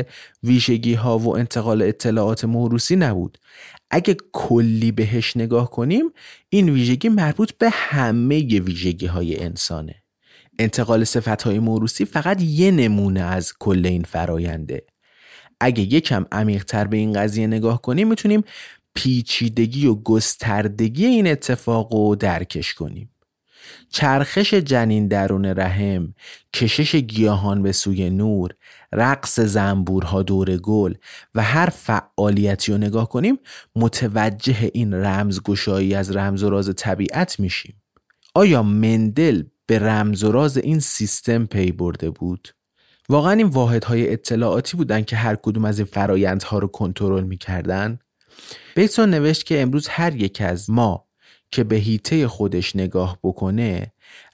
[0.42, 3.38] ویژگی ها و انتقال اطلاعات موروسی نبود.
[3.90, 6.04] اگه کلی بهش نگاه کنیم
[6.48, 9.94] این ویژگی مربوط به همه ویژگی های انسانه.
[10.59, 14.87] انتقال صفت های موروسی فقط یه نمونه از کل این فراینده
[15.61, 18.44] اگه یکم عمیقتر به این قضیه نگاه کنیم می‌تونیم
[18.98, 23.11] پیچیدگی و گستردگی این اتفاق رو درکش کنیم.
[23.90, 26.14] چرخش جنین درون رحم
[26.54, 28.54] کشش گیاهان به سوی نور
[28.92, 30.94] رقص زنبورها دور گل
[31.34, 33.38] و هر فعالیتی رو نگاه کنیم
[33.76, 37.82] متوجه این رمزگشایی از رمز و راز طبیعت میشیم.
[38.34, 42.48] آیا مندل به رمز و راز این سیستم پی برده بود؟
[43.08, 47.98] واقعا این واحدهای اطلاعاتی بودن که هر کدوم از این فرایندها رو کنترل می‌کردن؟
[48.74, 51.05] بیتسون نوشت که امروز هر یک از ما
[51.51, 53.92] که به هیته خودش نگاه بکنه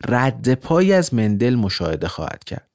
[0.08, 2.68] رد پای از مندل مشاهده خواهد کرد.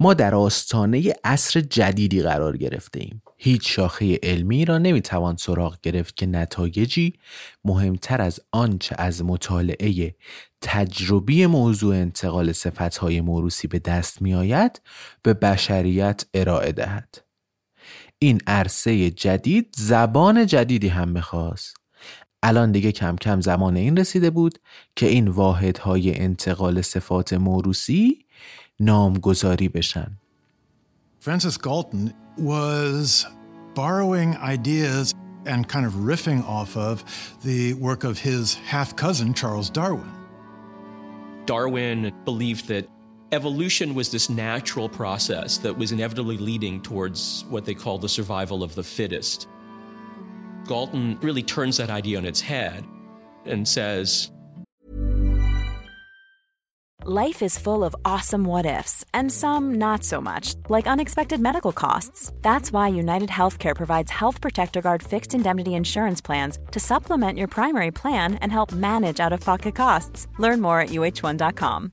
[0.00, 3.22] ما در آستانه عصر جدیدی قرار گرفته ایم.
[3.36, 7.12] هیچ شاخه علمی را نمی‌توان سراغ گرفت که نتایجی
[7.64, 10.14] مهمتر از آنچه از مطالعه
[10.60, 14.80] تجربی موضوع انتقال صفتهای موروسی به دست میآید
[15.22, 17.31] به بشریت ارائه دهد.
[18.22, 21.76] این عرصه جدید زبان جدیدی هم می‌خواست.
[22.42, 24.58] الان دیگه کم کم زمان این رسیده بود
[24.96, 28.24] که این واحدهای انتقال صفات موروسی
[28.80, 30.18] نامگذاری بشن.
[31.20, 33.26] فرانسیس گالتن was
[33.74, 35.14] borrowing ideas
[35.46, 37.04] and kind of riffing off of
[37.44, 40.12] the work of his half-cousin Charles Darwin.
[41.46, 42.84] Darwin believed that
[43.32, 48.62] evolution was this natural process that was inevitably leading towards what they call the survival
[48.62, 49.48] of the fittest.
[50.66, 52.84] Galton really turns that idea on its head
[53.44, 54.30] and says,
[57.04, 61.72] Life is full of awesome what ifs, and some not so much, like unexpected medical
[61.72, 62.32] costs.
[62.42, 67.48] That's why United Healthcare provides Health Protector Guard fixed indemnity insurance plans to supplement your
[67.48, 70.28] primary plan and help manage out of pocket costs.
[70.38, 71.92] Learn more at uh1.com.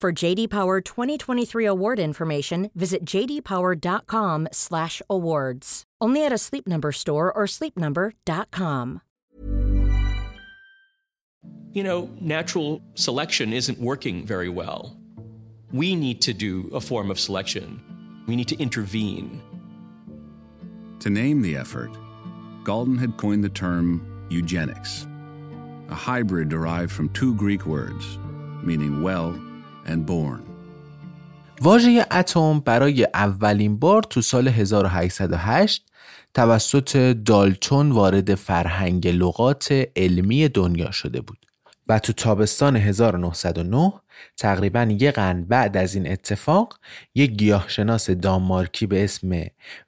[0.00, 5.84] For JD Power 2023 award information, visit jdpower.com/awards.
[6.00, 9.02] Only at a Sleep Number store or sleepnumber.com.
[11.72, 14.96] you know, natural selection isn't working very well.
[15.72, 17.78] We need to do a form of selection.
[18.26, 19.42] We need to intervene.
[21.00, 21.90] To name the effort,
[22.64, 25.06] Galton had coined the term eugenics,
[25.90, 28.18] a hybrid derived from two Greek words
[28.62, 29.32] meaning well
[29.90, 30.40] and born.
[31.60, 35.86] واژه اتم برای اولین بار تو سال 1808
[36.34, 41.46] توسط دالتون وارد فرهنگ لغات علمی دنیا شده بود
[41.88, 43.92] و تو تابستان 1909
[44.36, 46.78] تقریبا یک قرن بعد از این اتفاق
[47.14, 49.42] یک گیاهشناس دانمارکی به اسم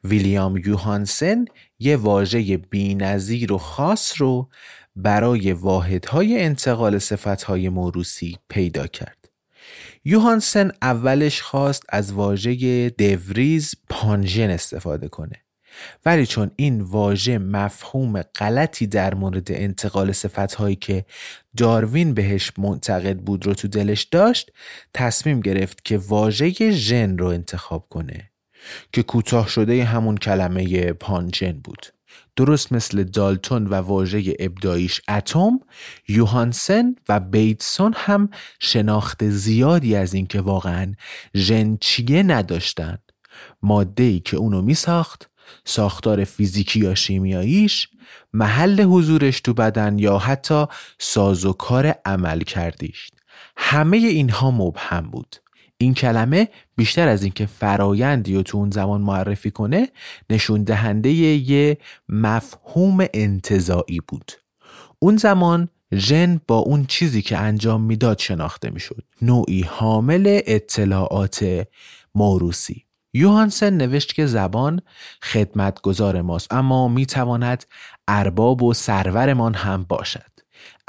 [0.04, 1.44] ویلیام یوهانسن
[1.78, 4.48] یه واژه بینظیر و خاص رو
[4.96, 9.21] برای واحدهای انتقال صفتهای موروسی پیدا کرد.
[10.04, 15.36] یوهانسن اولش خواست از واژه دوریز پانژن استفاده کنه.
[16.06, 21.04] ولی چون این واژه مفهوم غلطی در مورد انتقال صفتهایی که
[21.56, 24.52] داروین بهش معتقد بود رو تو دلش داشت
[24.94, 28.30] تصمیم گرفت که واژه ژن رو انتخاب کنه
[28.92, 31.86] که کوتاه شده همون کلمه پانژن بود.
[32.36, 35.60] درست مثل دالتون و واژه ابداییش اتم
[36.08, 40.92] یوهانسن و بیتسون هم شناخت زیادی از اینکه واقعا
[41.34, 42.98] ژن چیه نداشتن.
[43.62, 45.30] ماده ای که اونو می ساخت
[45.64, 47.88] ساختار فیزیکی یا شیمیاییش
[48.32, 50.66] محل حضورش تو بدن یا حتی
[50.98, 53.10] سازوکار عمل کردیش.
[53.56, 55.41] همه اینها مبهم بود.
[55.82, 59.88] این کلمه بیشتر از اینکه فرایندی و تو اون زمان معرفی کنه
[60.30, 64.32] نشون دهنده یه مفهوم انتظایی بود.
[64.98, 69.04] اون زمان ژن با اون چیزی که انجام می‌داد شناخته می‌شد.
[69.22, 71.66] نوعی حامل اطلاعات
[72.14, 74.80] موروسی یوهانسن نوشت که زبان
[75.22, 77.64] خدمتگزار ماست اما می‌تواند
[78.08, 80.31] ارباب و سرورمان هم باشد.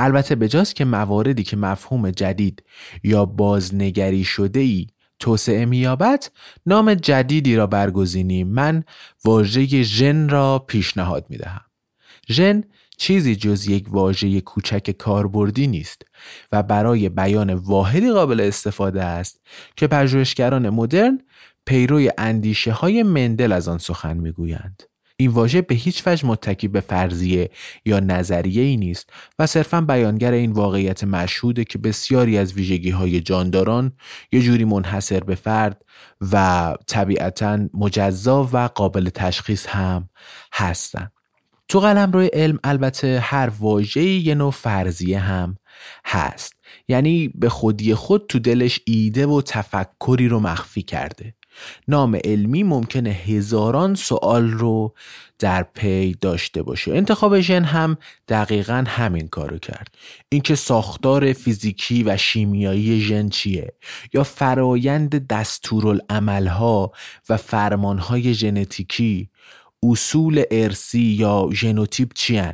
[0.04, 2.64] البته بجاست که مواردی که مفهوم جدید
[3.04, 4.88] یا بازنگری شده ای
[5.20, 6.26] توسعه مییابد
[6.66, 8.84] نام جدیدی را برگزینیم من
[9.26, 11.66] واژه ژن را پیشنهاد می‌دهم.
[12.30, 12.64] ژن
[12.98, 16.02] چیزی جز یک واژه کوچک کاربردی نیست
[16.52, 19.42] و برای بیان واحدی قابل استفاده است
[19.76, 21.20] که پژوهشگران مدرن
[21.66, 24.84] پیروی اندیشه های مندل از آن سخن می‌گویند.
[25.18, 27.50] این واژه به هیچ وجه متکی به فرضیه
[27.86, 29.10] یا نظریه ای نیست
[29.40, 33.92] و صرفا بیانگر این واقعیت مشهوده که بسیاری از ویژگی های جانداران
[34.32, 35.86] یه جوری منحصر به فرد
[36.32, 40.10] و طبیعتا مجزا و قابل تشخیص هم
[40.54, 41.12] هستند.
[41.68, 45.58] تو قلم روی علم البته هر واژه‌ای یه نوع فرضیه هم
[46.06, 46.54] هست
[46.88, 51.34] یعنی به خودی خود تو دلش ایده و تفکری رو مخفی کرده
[51.88, 54.94] نام علمی ممکنه هزاران سوال رو
[55.40, 56.92] در پی داشته باشه.
[56.94, 57.98] انتخاب ژن هم
[58.28, 59.96] دقیقا همین کارو کرد.
[60.30, 63.74] اینکه ساختار فیزیکی و شیمیایی ژن چیه؟
[64.14, 66.92] یا فرایند دستورالعملها
[67.30, 69.30] و فرمانهای ژنتیکی
[69.84, 72.54] اصول ارثی یا ژنوتیپ چیان؟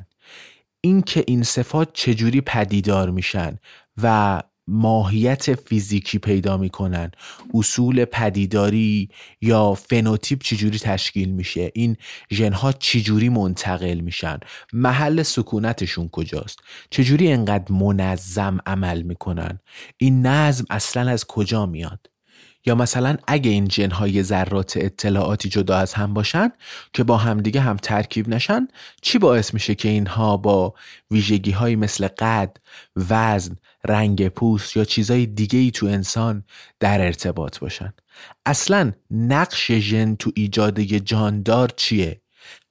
[0.82, 3.58] اینکه این صفات چجوری پدیدار میشن
[4.04, 7.12] و ماهیت فیزیکی پیدا می‌کنن.
[7.54, 9.10] اصول پدیداری
[9.42, 11.98] یا فنوتیپ چجوری تشکیل میشه؟ این
[12.32, 14.40] ژنها چجوری منتقل میشن؟
[14.74, 16.60] محل سکونتشون کجاست؟
[16.90, 19.60] چجوری انقدر منظم عمل می‌کنن؟
[19.98, 22.09] این نظم اصلا از کجا میاد؟
[22.70, 26.52] یا مثلا اگه این جنهای ذرات اطلاعاتی جدا از هم باشن
[26.94, 28.68] که با همدیگه هم ترکیب نشن
[29.02, 30.74] چی باعث میشه که اینها با
[31.12, 32.58] ویژگی های مثل قد،
[33.10, 33.56] وزن،
[33.88, 36.44] رنگ پوست یا چیزای دیگه ای تو انسان
[36.80, 37.94] در ارتباط باشن؟
[38.46, 42.22] اصلا نقش ژن تو ایجاد جاندار چیه؟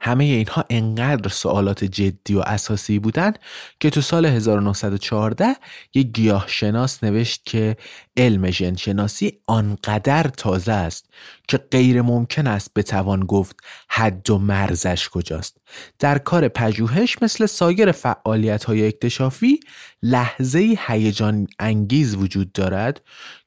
[0.01, 3.39] همه اینها انقدر سوالات جدی و اساسی بودند
[3.81, 5.57] که تو سال 1914
[5.95, 7.77] یک گیاه شناس نوشت که
[8.17, 11.07] علم ژنشناسی آنقدر تازه است
[11.49, 13.57] که غیر ممکن است بتوان گفت
[13.89, 15.57] حد و مرزش کجاست.
[15.99, 19.61] در کار پژوهش مثل سایر فعالیت های اکتشافی
[20.03, 23.01] لحظه هیجان انگیز وجود دارد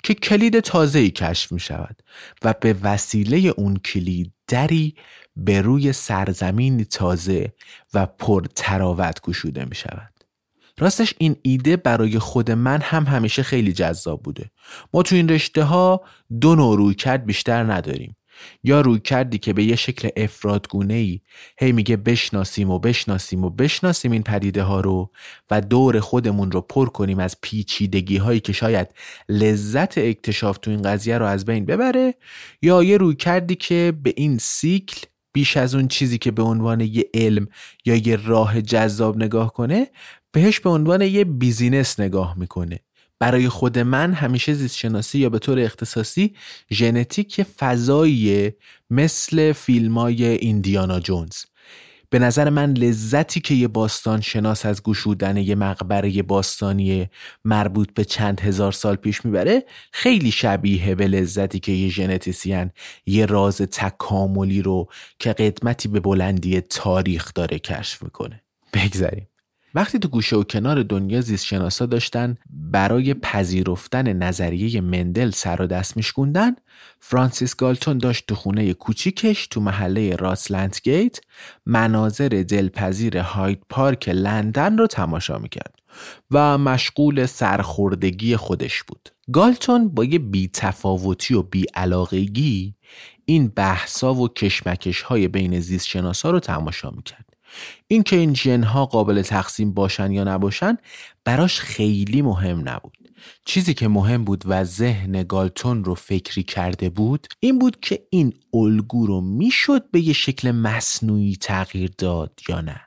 [0.03, 2.01] که کلید تازه‌ای کشف می شود
[2.43, 4.95] و به وسیله اون کلید دری
[5.35, 7.53] به روی سرزمین تازه
[7.93, 10.11] و پر تراوت گشوده می شود.
[10.79, 14.51] راستش این ایده برای خود من هم همیشه خیلی جذاب بوده.
[14.93, 16.01] ما تو این رشته ها
[16.41, 18.15] دو نوع روی کرد بیشتر نداریم.
[18.63, 21.19] یا روی کردی که به یه شکل افرادگونه ای
[21.59, 25.11] هی میگه بشناسیم و بشناسیم و بشناسیم این پدیده ها رو
[25.51, 28.87] و دور خودمون رو پر کنیم از پیچیدگی هایی که شاید
[29.29, 32.15] لذت اکتشاف تو این قضیه رو از بین ببره
[32.61, 37.09] یا یه رویکردی که به این سیکل بیش از اون چیزی که به عنوان یه
[37.13, 37.47] علم
[37.85, 39.87] یا یه راه جذاب نگاه کنه
[40.31, 42.79] بهش به عنوان یه business نگاه می‌کنه.
[43.19, 46.33] برای خود من همیشه زیست شناسی یا به طور اختصاصی
[46.71, 48.51] ژنتیک فضایی
[48.89, 51.33] مثل فیلم های ایندیانا جونز.
[52.11, 57.09] به نظر من لذتی که یه باستان شناس از گشودن یه مقبره باستانی
[57.45, 62.71] مربوط به چند هزار سال پیش می‌بره خیلی شبیه به لذتی که یه ژنتیسین
[63.05, 64.87] یه راز تکاملی رو
[65.19, 68.41] که قدمتی به بلندی تاریخ داره کشف می‌کنه.
[68.73, 69.27] بگذاریم.
[69.75, 75.67] وقتی تو گوشه و کنار دنیا زیست شناسا داشتن برای پذیرفتن نظریه مندل سر و
[75.67, 76.55] دست میشکوندن
[76.99, 81.19] فرانسیس گالتون داشت تو خونه کوچیکش تو محله راسلند گیت
[81.65, 85.75] مناظر دلپذیر هاید پارک لندن رو تماشا می‌کرد
[86.31, 89.09] و مشغول سرخوردگی خودش بود.
[89.33, 92.75] گالتون با یه بیتفاوتی و بیعلاقگی
[93.25, 97.30] این بحثا و کشمکش های بین زیست شناسا رو تماشا می‌کرد.
[97.87, 100.77] اینکه این ژن ها قابل تقسیم باشن یا نباشن
[101.25, 102.97] براش خیلی مهم نبود.
[103.45, 108.33] چیزی که مهم بود و ذهن گالتون رو فکری کرده بود این بود که این
[108.53, 112.81] الگو رو می‌شد به یه شکل مصنوعی تغییر داد یا نه.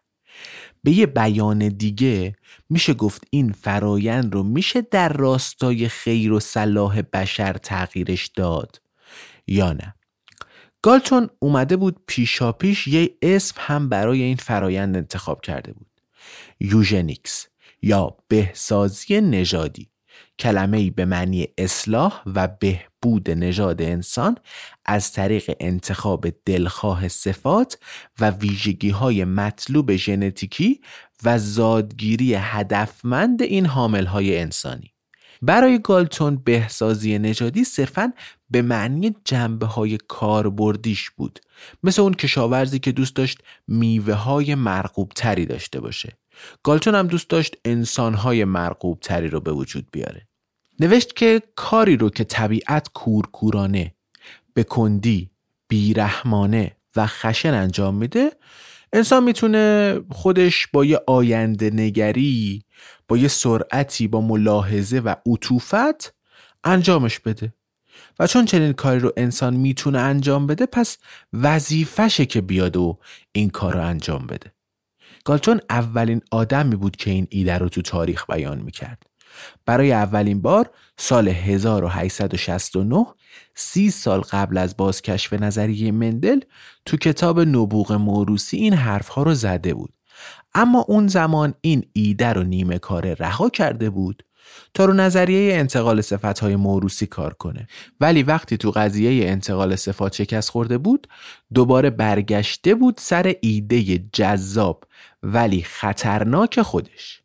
[0.83, 2.37] به یه بیان دیگه
[2.71, 8.81] میشه گفت این فرایند رو میشه در راستای خیر و صلاح بشر تغییرش داد
[9.47, 9.94] یا نه.
[10.85, 15.87] گالتون اومده بود پیشا پیش یه اسم هم برای این فرایند انتخاب کرده بود.
[16.61, 17.47] یوژنیکس
[17.83, 19.91] یا بهسازی نژادی.
[20.39, 24.37] کلمه ای به معنی اصلاح و بهبود نژاد انسان
[24.85, 27.79] از طریق انتخاب دلخواه صفات
[28.21, 30.81] و ویژگی های مطلوب ژنتیکی
[31.23, 34.94] و زادگیری هدفمند این حامل های انسانی.
[35.47, 38.13] برای گالتون بهسازی نژادی صرفا
[38.51, 41.39] به معنی جنبه های کاربردیش بود.
[41.83, 43.39] مثل اون کشاورزی که دوست داشت
[43.69, 46.13] میوه های مرغوب تری داشته باشه.
[46.63, 50.29] گالتون هم دوست داشت انسان های مرغوب تری رو به وجود بیاره.
[50.81, 53.95] نوشت که کاری رو که طبیعت کورکورانه
[54.55, 55.31] به کندی
[55.69, 58.31] بیرحمانه و خشن انجام میده
[58.93, 62.63] انسان می‌تونه خودش با یه آینده نگری
[63.09, 66.15] با یه سرعتی با ملاحظه و عطوفت
[66.65, 67.55] انجامش بده.
[68.19, 70.99] و چون چنین کاری رو انسان می‌تونه انجام بده پس
[71.33, 72.99] وظیفشه که بیاد و
[73.33, 74.53] این کار رو انجام بده.
[75.25, 79.03] گالتون اولین آدمی بود که این ایده رو تو تاریخ بیان می‌کرد.
[79.67, 83.07] برای اولین بار سال 1869
[83.55, 86.41] سی سال قبل از بازکشف نظریه مندل
[86.85, 89.94] تو کتاب نبوغ موروسی این حرفها رو زده بود.
[90.55, 94.23] اما اون زمان این ایده رو نیمه کاره رها کرده بود
[94.75, 97.67] تا رو نظریه انتقال صفت های موروسی کار کنه.
[98.01, 101.07] ولی وقتی تو قضیه انتقال صفات شکست خورده بود
[101.55, 104.85] دوباره برگشته بود سر ایده جذاب
[105.23, 107.21] ولی خطرناک خودش.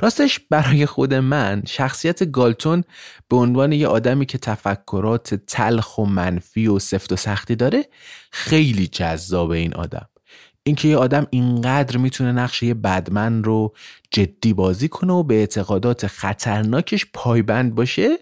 [0.00, 2.84] راستش برای خود من شخصیت گالتون
[3.28, 7.84] به عنوان یه آدمی که تفکرات تلخ و منفی و سفت و سختی داره
[8.30, 10.09] خیلی جذاب این آدم.
[10.70, 13.74] اینکه یه آدم اینقدر می‌تونه نقش یه بدمن رو
[14.10, 18.18] جدی بازی کنه و به اعتقادات خطرناکش پایبند باشه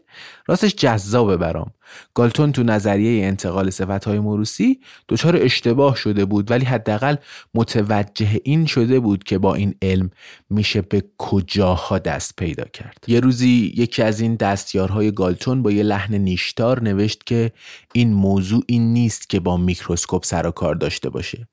[0.47, 1.71] راستش جذابه برام.
[2.15, 3.71] گالتون تو نظریه انتقال
[4.07, 7.17] های موروسی دچار اشتباه شده بود ولی حداقل
[7.55, 10.11] متوجه این شده بود که با این علم
[10.51, 13.05] میشه به کجاها دست پیدا کرد.
[13.07, 17.53] یه روزی یکی از این دستیارهای گالتون با یه لحن نیشتار نوشت که
[17.93, 21.49] این موضوع این نیست که با میکروسکوپ سر و کار داشته باشه.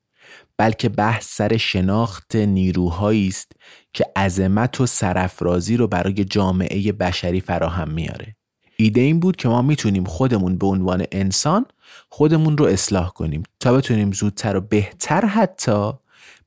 [0.58, 3.52] بلکه بحث سر شناخت نیروهایی است
[3.92, 8.36] که عظمت و سرفرازی رو برای جامعه بشری فراهم میاره.
[8.76, 11.66] ایده این بود که ما می‌تونیم خودمون به عنوان انسان
[12.08, 15.92] خودمون رو اصلاح کنیم تا بتونیم زودتر و بهتر حتی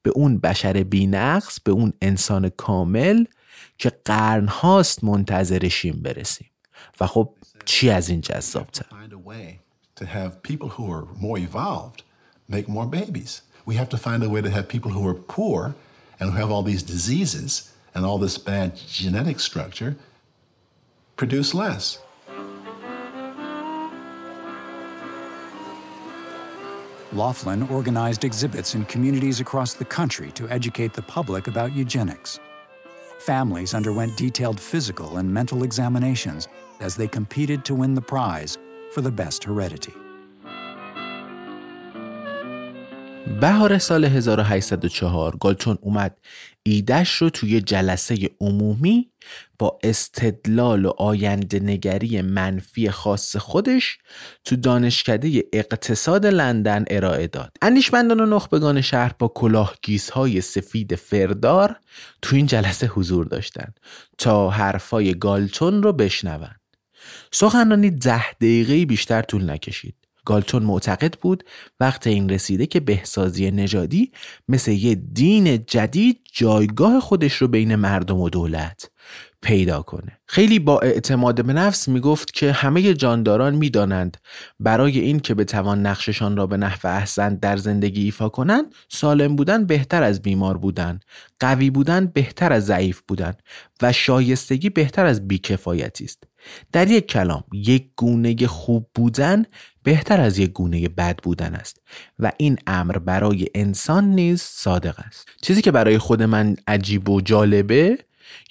[0.01, 3.23] به اون بشر بینقص به اون انسان کامل
[3.77, 6.49] که قرن هاست منتظرشیم برسیم.
[7.01, 7.33] و خب
[7.65, 8.85] چی از این جذابتر؟
[13.69, 15.75] We have to find a way to have people who are poor
[16.19, 19.95] and who have all these diseases and all this bad genetic structure
[21.17, 21.99] produce less.
[27.13, 32.39] Laughlin organized exhibits in communities across the country to educate the public about eugenics.
[33.19, 36.47] Families underwent detailed physical and mental examinations
[36.79, 38.57] as they competed to win the prize
[38.91, 39.93] for the best heredity.
[43.29, 46.17] بهار سال 1804 گالتون اومد
[46.63, 49.11] ایدش رو توی جلسه عمومی
[49.59, 53.97] با استدلال و آینده نگری منفی خاص خودش
[54.43, 57.51] تو دانشکده اقتصاد لندن ارائه داد.
[57.61, 61.75] اندیشمندان و نخبگان شهر با کلاهگیزهای سفید فردار
[62.21, 63.79] تو این جلسه حضور داشتند
[64.17, 66.55] تا حرفای گالتون رو بشنون.
[67.31, 69.98] سخنرانی ده دقیقه بیشتر طول نکشید.
[70.29, 71.43] گالتون معتقد بود
[71.79, 74.11] وقت این رسیده که بهسازی نژادی
[74.47, 78.89] مثل یه دین جدید جایگاه خودش رو بین مردم و دولت
[79.41, 80.19] پیدا کنه.
[80.25, 84.17] خیلی با اعتماد به نفس می‌گفت که همه جانداران می‌دانند
[84.59, 89.65] برای این که بتوان نقششان را به نحو احسن در زندگی ایفا کنند سالم بودن
[89.65, 90.99] بهتر از بیمار بودن
[91.39, 93.33] قوی بودن بهتر از ضعیف بودن
[93.81, 96.28] و شایستگی بهتر از بیکفایتی است.
[96.71, 99.45] در یک کلام یک گونه خوب بودن
[99.83, 101.81] بهتر از یک گونه بد بودن است
[102.19, 105.27] و این امر برای انسان نیز صادق است.
[105.41, 107.97] چیزی که برای خود من عجیب و جالبه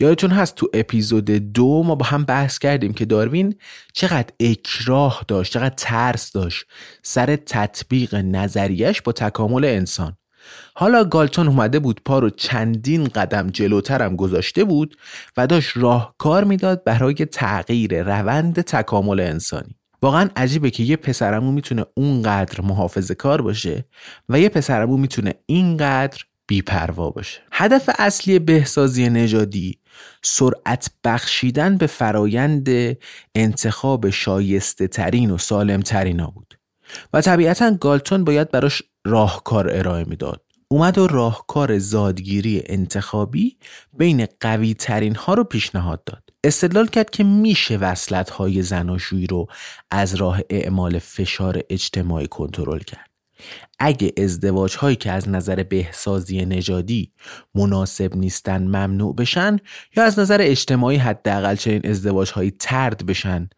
[0.01, 3.55] یادتون هست تو اپیزود دو ما با هم بحث کردیم که داروین
[3.93, 6.65] چقدر اکراه داشت چقدر ترس داشت
[7.03, 10.17] سر تطبیق نظریش با تکامل انسان.
[10.81, 14.97] حالا گالتون اومده بود پا رو چندین قدم جلوترم گذاشته بود
[15.37, 19.77] و داشت راهکار می‌داد برای تغییر روند تکامل انسانی.
[20.03, 23.85] واقعا عجیبه که یه پسرمو می‌تونه اونقدر محافظه کار باشه
[24.29, 27.41] و یه پسرمو می‌تونه اینقدر بیپروا باشه.
[27.53, 29.79] هدف اصلی بهسازی نژادی
[30.23, 32.69] سرعت بخشیدن به فرایند
[33.35, 36.59] انتخاب شایسته ترین و سالم ترین ها بود.
[37.13, 40.48] و طبیعتا گالتون باید براش راهکار ارائه می‌داد.
[40.71, 43.57] اومد و راهکار زادگیری انتخابی
[43.93, 46.23] بین قوی ترین ها رو پیشنهاد داد.
[46.45, 49.47] استدلال کرد که میشه وصلت های زناشویی رو
[49.91, 53.11] از راه اعمال فشار اجتماعی کنترل کرد.
[53.79, 57.13] اگه ازدواج هایی که از نظر بهسازی نژادی
[57.55, 59.57] مناسب نیستن ممنوع بشن
[59.97, 63.49] یا از نظر اجتماعی حداقل چنین ازدواج هایی ترد بشن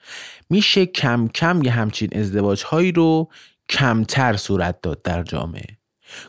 [0.50, 3.30] میشه کم کم یه همچین ازدواج هایی رو
[3.68, 5.79] کمتر صورت داد در جامعه.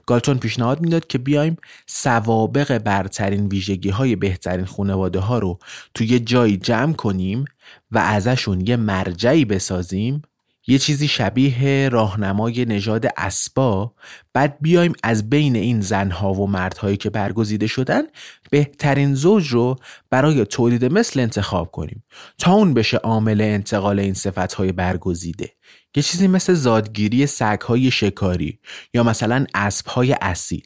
[0.05, 1.57] گالتون پیشنهاد می‌داد که بیایم
[1.87, 5.59] سوابق برترین ویژگی های بهترین خانواده ها رو
[5.93, 7.45] توی جایی جمع کنیم
[7.91, 10.21] و ازشون یه مرجعی بسازیم.
[10.67, 13.93] یه چیزی شبیه راهنمای نژاد اسبا.
[14.33, 18.01] بعد بیایم از بین این زنها و مردهایی که برگزیده شدن
[18.51, 19.75] بهترین زوج رو
[20.09, 22.03] برای تولید مثل انتخاب کنیم
[22.37, 25.49] تا اون بشه عامل انتقال این صفتهای برگزیده.
[25.95, 28.59] یه چیزی مثل زادگیری سگهای شکاری
[28.93, 30.63] یا مثلا اسبهای اصیل.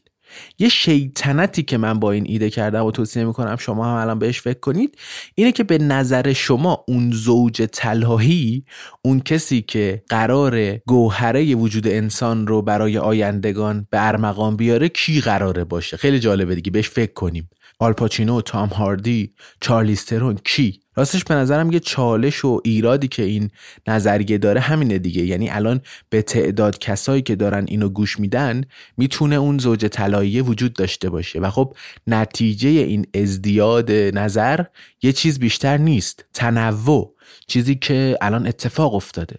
[0.59, 4.41] یه شیطنتی که من با این ایده کردم و توصیه می‌کنم شما هم الان بهش
[4.41, 4.97] فکر کنید
[5.35, 8.65] اینه که به نظر شما اون زوج طلاهی
[9.01, 15.63] اون کسی که قرار گوهره وجود انسان رو برای آیندگان به ارمغان بیاره کی قراره
[15.63, 17.49] باشه؟ خیلی جالبه دیگه بهش فکر کنیم.
[17.79, 23.49] آلپاچینو، تام هاردی، چارلیسترون کی؟ راستش به نظرم یه چالش و ایرادی که این
[23.87, 25.25] نظریه داره همینه دیگه.
[25.25, 28.63] یعنی الان به تعداد کسایی که دارن اینو گوش میدن
[28.97, 31.39] می‌تونه اون زوج طلایی وجود داشته باشه.
[31.39, 31.75] و خب
[32.07, 34.63] نتیجه این ازدیاد نظر
[35.01, 36.25] یه چیز بیشتر نیست.
[36.33, 37.15] تنوع
[37.47, 39.35] چیزی که الان اتفاق افتاده.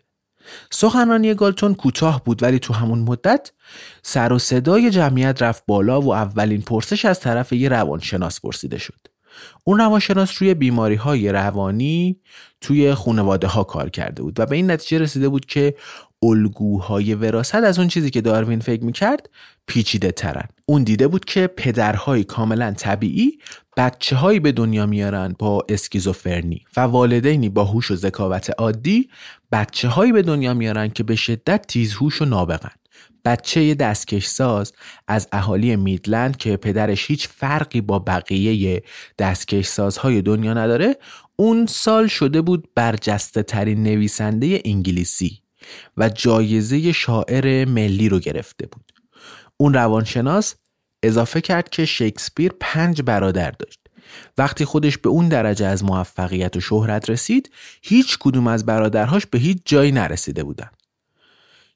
[0.70, 3.52] سخنرانی گالتون کوتاه بود ولی تو همون مدت
[4.02, 9.15] سر و صدای جمعیت رفت بالا و اولین پرسش از طرف یه روانشناس پرسیده شد.
[9.64, 12.16] اون روانشناس روی بیماری های روانی
[12.60, 15.74] توی خانواده ها کار کرده بود و به این نتیجه رسیده بود که
[16.22, 19.30] الگوهای وراست از اون چیزی که داروین فکر می‌کرد
[19.66, 20.48] پیچیده ترن.
[20.66, 23.38] اون دیده بود که پدرهای کاملا طبیعی
[23.76, 29.08] بچه هایی به دنیا میارن با اسکیزوفرنی و والدینی با هوش و ذکاوت عادی
[29.52, 32.70] بچه هایی به دنیا میارن که به شدت تیزهوش و نابغن.
[33.26, 34.72] بچه دستکش ساز
[35.08, 38.82] از اهالی میدلند که پدرش هیچ فرقی با بقیه
[39.18, 40.96] دستکش سازهای دنیا نداره
[41.36, 45.38] اون سال شده بود برجسته ترین نویسنده انگلیسی
[45.96, 48.92] و جایزه شاعر ملی رو گرفته بود.
[49.56, 50.54] اون روانشناس
[51.02, 53.80] اضافه کرد که شکسپیر پنج برادر داشت.
[54.38, 57.50] وقتی خودش به اون درجه از موفقیت و شهرت رسید
[57.82, 60.70] هیچ کدوم از برادرهاش به هیچ جایی نرسیده بودن.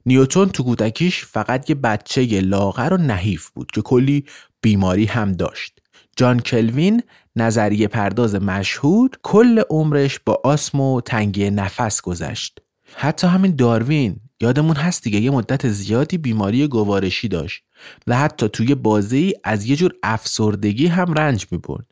[0.06, 4.24] نیوتون تو کودکیش فقط یه بچه لاغر و نحیف بود که کلی
[4.62, 5.78] بیماری هم داشت
[6.16, 7.02] جان کلوین
[7.36, 12.58] نظریه پرداز مشهور کل عمرش با آسم و تنگی نفس گذشت
[12.94, 17.64] حتی همین داروین یادمون هست دیگه یه مدت زیادی بیماری گوارشی داشت
[18.06, 21.86] و حتی توی بازی از یه جور افسردگی هم رنج می برد.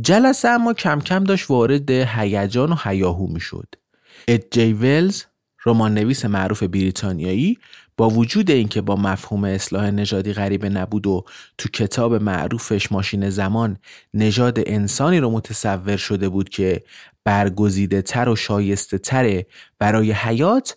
[0.00, 3.66] جلسه اما کم کم داشت وارد هیجان و هیاهو می شد.
[4.50, 5.24] جی ولز
[5.66, 7.58] رمان نویس معروف بریتانیایی
[7.96, 11.24] با وجود اینکه با مفهوم اصلاح نژادی غریبه نبود و
[11.58, 13.76] تو کتاب معروفش ماشین زمان
[14.14, 16.82] نژاد انسانی رو متصور شده بود که
[17.24, 19.46] برگزیده تر و شایسته تره
[19.78, 20.76] برای حیات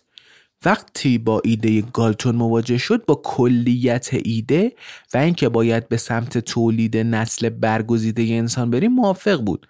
[0.64, 4.72] وقتی با ایده گالتون مواجه شد با کلیت ایده
[5.14, 9.66] و اینکه باید به سمت تولید نسل برگزیده انسان بریم موافق بود.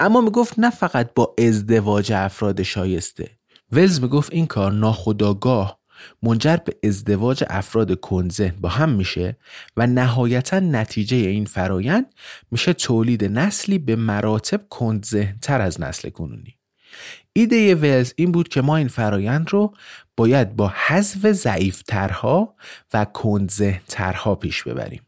[0.00, 3.37] اما می‌گفت نه فقط با ازدواج افراد شایسته
[3.72, 5.78] ولز می‌گفت این کار ناخداگاه
[6.22, 9.36] منجر به ازدواج افراد کنزه با هم میشه
[9.76, 12.14] و نهایتا نتیجه این فرایند
[12.50, 16.58] میشه تولید نسلی به مراتب کنزه تر از نسل کنونی.
[17.32, 19.74] ایده ولز این بود که ما این فرایند رو
[20.16, 22.54] باید با حذف ضعیفترها
[22.94, 23.06] و
[23.88, 25.02] ترها پیش ببریم.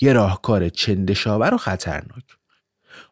[0.00, 2.37] یه راهکار چندشاور و خطرناک.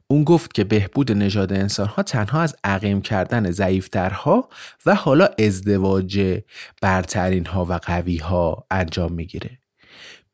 [0.09, 4.49] اون گفت که بهبود نژاد انسانها تنها از عقیم کردن ضعیفترها
[4.87, 6.41] و حالا ازدواج
[6.83, 9.59] برترین ها و قوی ها انجام می‌گیره.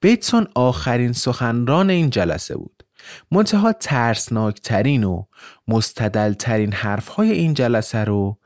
[0.01, 2.83] بیتسون آخرین سخنران این جلسه بود.
[3.31, 5.25] منتها ترسناکترین و
[5.69, 8.39] مستدلترین حرفهای این جلسه رو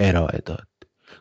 [0.00, 0.69] ارائه داد.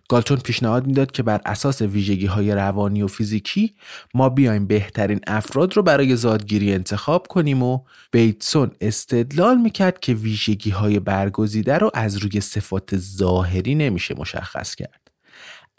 [0.10, 3.76] گالتون پیشنهاد می‌داد که بر اساس ویژگی های روانی و فیزیکی
[4.14, 7.80] ما بیایم بهترین افراد رو برای زادگیری انتخاب کنیم و
[8.12, 15.12] بیتسون استدلال می‌کرد که ویژگی های برگزیده رو از روی صفات ظاهری نمیشه مشخص کرد.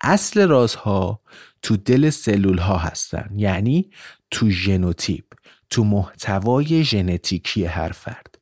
[0.02, 1.20] اصل رازها
[1.62, 3.90] تو دل سلول ها هستن یعنی
[4.30, 5.24] تو ژنوتیپ
[5.70, 8.38] تو محتوای ژنتیکی هر فرد.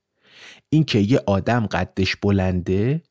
[0.70, 3.02] اینکه یه آدم قدش بلنده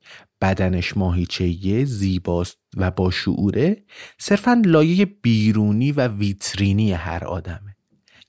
[0.42, 3.84] بدنش ماهیچهیه زیباست و با شعوره
[4.18, 7.76] صرفا لایه بیرونی و ویترینی هر آدمه.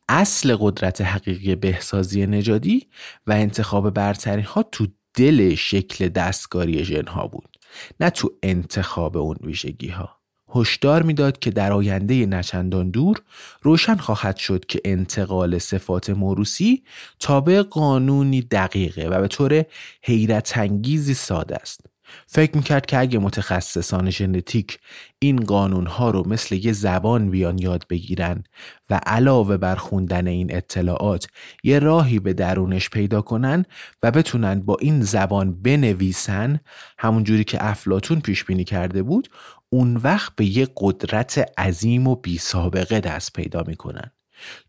[0.08, 2.86] اصل قدرت حقیقی بهسازی نژادی
[3.26, 7.56] و انتخاب برترین ها تو دل شکل دستکاری ژنها بود
[8.00, 10.18] نه تو انتخاب اون ویژگی ها
[10.54, 13.22] هشدار می‌داد که در آینده نچندان دور
[13.62, 16.82] روشن خواهد شد که انتقال صفات موروسی
[17.20, 19.64] تابع قانونی دقیقه و به طور
[20.02, 21.80] حیرت انگیزی ساده است.
[22.26, 24.78] فکر می‌کرد که اگه متخصصان ژنتیک
[25.18, 28.44] این قانونها رو مثل یه زبان بیان یاد بگیرن
[28.90, 31.26] و علاوه بر خوندن این اطلاعات
[31.64, 33.64] یه راهی به درونش پیدا کنن
[34.02, 36.60] و بتونن با این زبان بنویسن
[36.98, 39.28] همونجوری که افلاتون پیش بینی کرده بود
[39.70, 44.10] اون وقت به یه قدرت عظیم و بی سابقه دست پیدا می‌کنن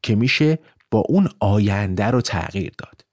[0.04, 0.60] که میشه
[0.92, 3.09] با اون آینده رو تغییر داد.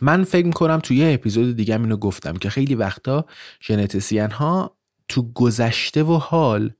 [0.00, 3.24] من فکر می‌کنم توی یه اپیزود دیگه اینو گفتم که خیلی وقتا
[3.62, 4.76] ژنتیسین ها
[5.08, 6.70] تو گذشته و حال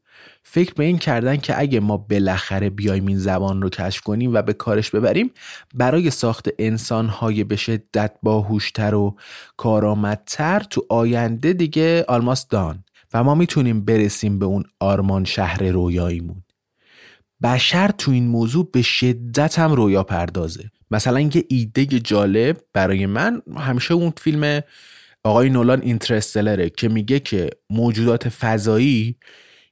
[0.42, 4.42] فکر به این کردن که اگه ما بالاخره بیایم این زبان رو کشف کنیم و
[4.42, 5.30] به کارش ببریم
[5.74, 9.16] برای ساخت انسانهای به شدت باهوشتر و
[9.56, 16.42] کارآمدتر تو آینده دیگه آلماس دان و ما می‌تونیم برسیم به اون آرمان شهر رویاییمون.
[17.42, 20.70] بشر تو این موضوع به شدت هم رویا پردازه.
[20.90, 24.62] مثلا یه ایده جالب برای من همیشه اون فیلم
[25.24, 29.16] آقای نولان اینترستلره که میگه که موجودات فضایی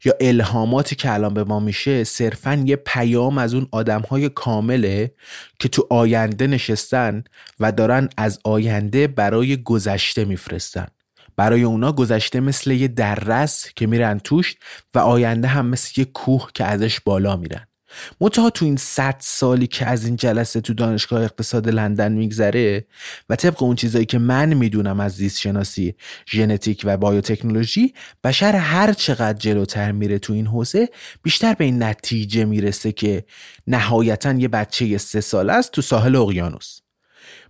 [0.04, 5.14] یا الهاماتی که الان به ما میشه صرفا یه پیام از اون آدمهای کامله
[5.58, 7.24] که تو آینده نشستن
[7.60, 10.86] و دارن از آینده برای گذشته میفرستن.
[11.36, 14.56] برای اونا گذشته مثل یه دررس که میرن توش
[14.94, 17.67] و آینده هم مثل یه کوه که ازش بالا میرن.
[18.20, 22.86] منتها تو این صد سالی که از این جلسه تو دانشگاه اقتصاد لندن میگذره
[23.28, 25.94] و طبق اون چیزایی که من می‌دونم از زیست شناسی
[26.30, 30.88] ژنتیک و بایوتکنولوژی بشر هر چقدر جلوتر میره تو این حوزه
[31.22, 33.24] بیشتر به این نتیجه می‌رسه که
[33.66, 36.80] نهایتا یه بچه سه ساله است تو ساحل اقیانوس.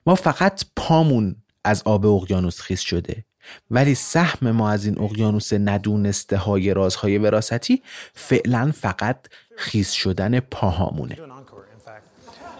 [0.06, 3.24] ما فقط پامون از آب اقیانوس خیس شده.
[3.70, 7.82] ولی سهم ما از این اقیانوس ندونسته های رازهای وراثتی
[8.14, 9.16] فعلا فقط
[9.56, 11.16] خیز شدن پاهامونه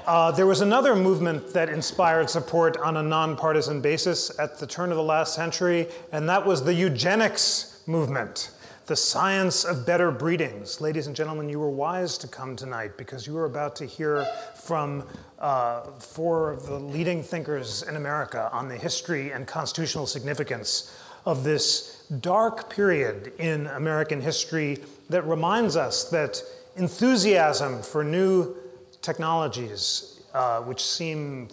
[0.08, 4.90] Uh, there was another movement that inspired support on a nonpartisan basis at the turn
[4.90, 8.50] of the last century, and that was the eugenics movement,
[8.86, 10.80] the science of better breedings.
[10.80, 14.26] Ladies and gentlemen, you were wise to come tonight because you were about to hear
[14.54, 15.04] from
[15.39, 21.43] uh, four of the leading thinkers in America on the history and constitutional significance of
[21.43, 24.77] this dark period in American history
[25.09, 26.41] that reminds us that
[26.75, 28.55] enthusiasm for new
[29.01, 31.47] technologies, uh, which seem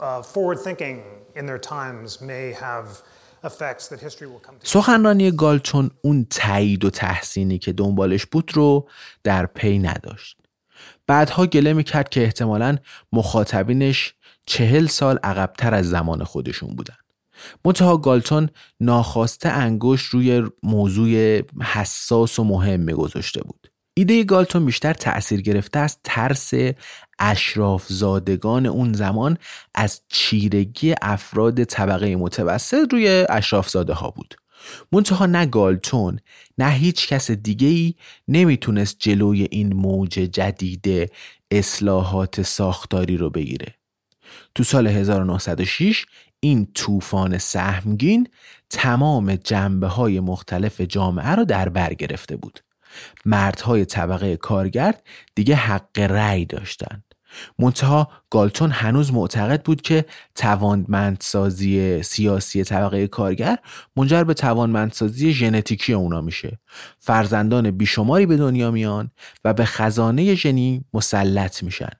[0.00, 1.02] uh, forward thinking
[1.34, 3.02] in their times, may have
[3.44, 4.66] effects that history will come to.
[4.66, 8.88] سخنرانی گالتون اون تایید و تحسینی که دنبالش بود رو
[9.24, 10.36] در پی نداشت.
[11.07, 12.77] بعدها گله می‌کرد که احتمالا
[13.11, 14.13] مخاطبینش
[14.45, 16.95] چهل سال عقبتر از زمان خودشون بودن.
[17.65, 18.49] منتها گالتون
[18.79, 23.67] ناخواسته انگشت روی موضوع حساس و مهم میگذاشته بود.
[23.93, 26.53] ایده گالتون بیشتر تأثیر گرفته از ترس
[27.19, 29.37] اشراف زادگان اون زمان
[29.75, 34.35] از چیرگی افراد طبقه متوسط روی اشراف زاده ها بود.
[34.91, 36.19] منتها نه گالتون
[36.57, 37.95] نه هیچ کس دیگه ای
[38.27, 41.11] نمی‌تونست جلوی این موج جدید
[41.51, 43.75] اصلاحات ساختاری رو بگیره.
[44.55, 46.05] تو سال 1906
[46.39, 48.27] این طوفان سهمگین
[48.69, 52.59] تمام جنبه های مختلف جامعه رو در بر گرفته بود.
[53.25, 54.95] مردهای طبقه کارگر
[55.35, 57.06] دیگه حق رأی داشتند.
[57.59, 63.57] منتها گالتون هنوز معتقد بود که توانمندسازی سیاسی طبقه کارگر
[63.95, 66.59] منجر به توانمندسازی ژنتیکی اونا میشه.
[66.97, 69.11] فرزندان بیشماری به دنیا میان
[69.45, 71.91] و به خزانه ژنی مسلط میشن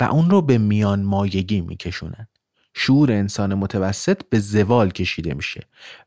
[0.00, 2.28] و اون رو به میان مایگی میکشونن.
[2.74, 5.60] شعور انسان متوسط به زوال کشیده میشه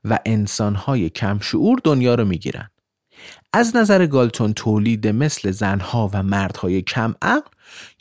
[0.06, 2.70] و انسانهای کم شعور دنیا رو می‌گیرن.
[3.54, 7.50] از نظر گالتون تولید مثل زنها و مردهای کم عقل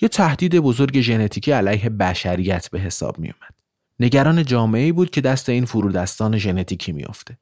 [0.00, 3.54] یه تهدید بزرگ ژنتیکی علیه بشریت به حساب می اومد.
[4.00, 7.38] نگران جامعه بود که دست این فرودستان ژنتیکی میافته.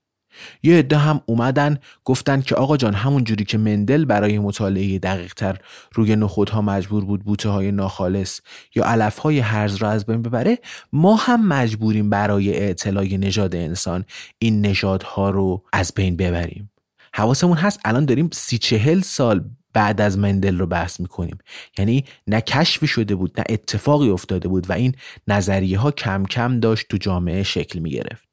[0.62, 5.34] یه عده هم اومدن گفتن که آقا جان همون جوری که مندل برای مطالعه دقیق
[5.34, 5.58] تر
[5.94, 8.40] روی نخودها مجبور بود بوته های ناخالص
[8.74, 10.58] یا علف های هرز را از بین ببره
[10.92, 14.04] ما هم مجبوریم برای اطلاع نژاد انسان
[14.38, 16.70] این نژادها رو از بین ببریم
[17.14, 19.44] حواسمون هست الان داریم سی چهل سال
[19.76, 21.38] بعد از مندل رو بحث می‌کنیم.
[21.78, 24.94] یعنی نه کشفی شده بود نه اتفاقی افتاده بود و این
[25.28, 28.28] نظریه ها کم کم داشت تو جامعه شکل می‌گرفت.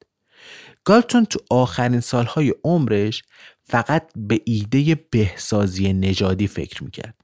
[0.84, 3.22] گالتون تو آخرین سالهای عمرش
[3.64, 7.14] فقط به ایده بهسازی نژادی فکر می‌کرد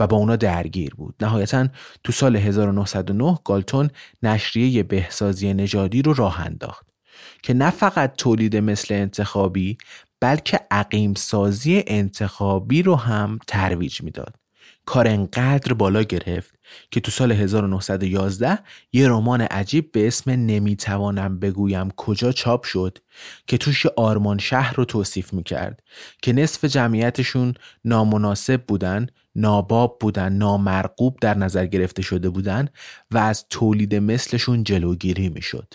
[0.00, 1.14] و با اونا درگیر بود.
[1.20, 1.68] نهایتا
[2.04, 3.90] تو سال 1909 گالتون
[4.22, 6.86] نشریه بهسازی نژادی رو راه انداخت
[7.42, 9.78] که نه فقط تولید مثل انتخابی
[10.20, 14.34] بلکه عقیم سازی انتخابی رو هم ترویج می‌داد.
[14.84, 16.54] کار انقدر بالا گرفت
[16.90, 18.58] که تو سال 1911
[18.92, 22.98] یه رمان عجیب به اسم نمی‌توانم بگویم کجا چاپ شد
[23.46, 25.82] که توش آرمان شهر رو توصیف می‌کرد
[26.22, 27.54] که نصف جمعیتشون
[27.84, 32.68] نامناسب بودن ناباب بودن نامرقوب در نظر گرفته شده بودن
[33.10, 35.74] و از تولید مثلشون جلوگیری می‌شد.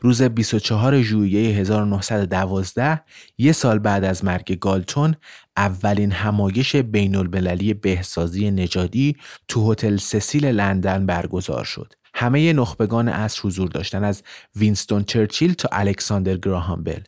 [0.00, 3.00] روز 24 ژوئیه 1912
[3.38, 5.16] یه سال بعد از مرگ گالتون
[5.56, 9.16] اولین همایش بین المللی بهسازی نژادی
[9.48, 11.92] تو هتل سسیل لندن برگزار شد.
[12.14, 14.22] همه نخبگان عصر حضور داشتن از
[14.56, 17.00] وینستون چرچیل تا الکساندر گراهام بل.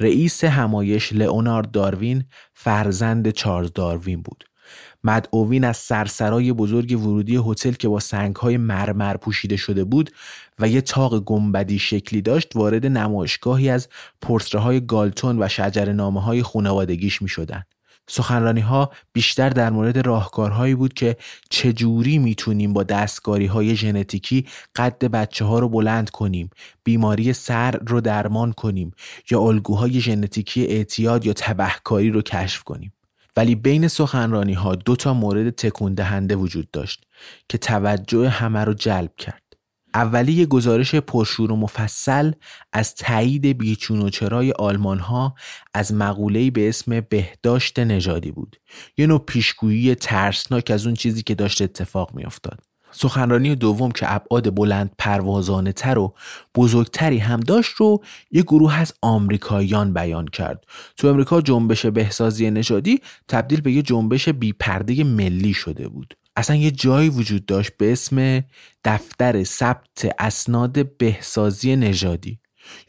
[0.00, 2.24] رئیس همایش لئونارد داروین
[2.54, 4.44] فرزند چارلز داروین بود
[5.04, 10.10] مدعوین از سرسرای بزرگ ورودی هتل که با سنگهای مرمر پوشیده شده بود
[10.58, 13.88] و یه تاق گنبدی شکلی داشت وارد نمایشگاهی از
[14.22, 17.64] پرسره گالتون و شجر نامه های خونوادگیش می شدن.
[18.08, 21.16] سخنرانی ها بیشتر در مورد راهکارهایی بود که
[21.50, 24.46] چجوری می‌تونیم با دستگاری های ژنتیکی
[24.76, 26.50] قد بچه ها رو بلند کنیم
[26.84, 28.90] بیماری سر رو درمان کنیم
[29.30, 32.92] یا الگوهای ژنتیکی اعتیاد یا تبهکاری رو کشف کنیم
[33.38, 37.04] ولی بین سخنرانی ها دو تا مورد تکون دهنده وجود داشت
[37.48, 39.42] که توجه همه رو جلب کرد.
[39.94, 42.32] اولی یه گزارش پرشور و مفصل
[42.72, 45.34] از تایید بیچون و چرای آلمان ها
[45.74, 48.56] از مقوله‌ای به اسم بهداشت نژادی بود.
[48.96, 52.67] یه نوع پیشگویی ترسناک از اون چیزی که داشت اتفاق میافتاد.
[52.90, 56.14] سخنرانی دوم که ابعاد بلند پروازانه تر و
[56.54, 60.64] بزرگتری هم داشت رو یه گروه از آمریکاییان بیان کرد.
[60.96, 66.14] تو امریکا جنبش بهسازی نژادی تبدیل به یه جنبش بیپرده ملی شده بود.
[66.36, 68.44] اصلا یه جایی وجود داشت به اسم
[68.84, 72.38] دفتر ثبت اسناد بهسازی نژادی.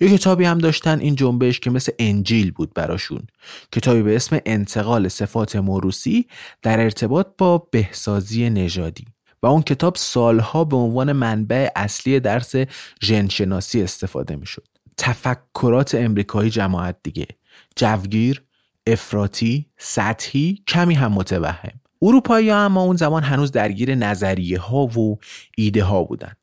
[0.01, 3.27] یه کتابی هم داشتن این جنبش که مثل انجیل بود براشون.
[3.71, 6.27] کتابی به اسم انتقال صفات موروسی
[6.61, 9.05] در ارتباط با بهسازی نژادی.
[9.43, 12.55] و اون کتاب سالها به عنوان منبع اصلی درس
[13.03, 14.67] ژنشناسی استفاده می‌شد.
[14.97, 17.27] تفکرات امریکایی جماعت دیگه
[17.75, 18.43] جوگیر،
[18.87, 21.79] افراطی، سطحی، کمی هم متوهم.
[22.01, 25.17] اروپایی ها اما اون زمان هنوز درگیر نظریه ها و
[25.57, 26.33] ایده ها بودن.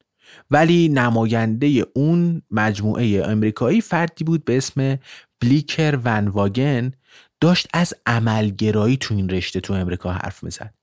[0.51, 4.99] ولی نماینده اون مجموعه امریکایی فردی بود به اسم
[5.40, 6.92] بلیکر ون واگن
[7.40, 10.74] داشت از عملگرایی تو این رشته تو امریکا حرف می‌زد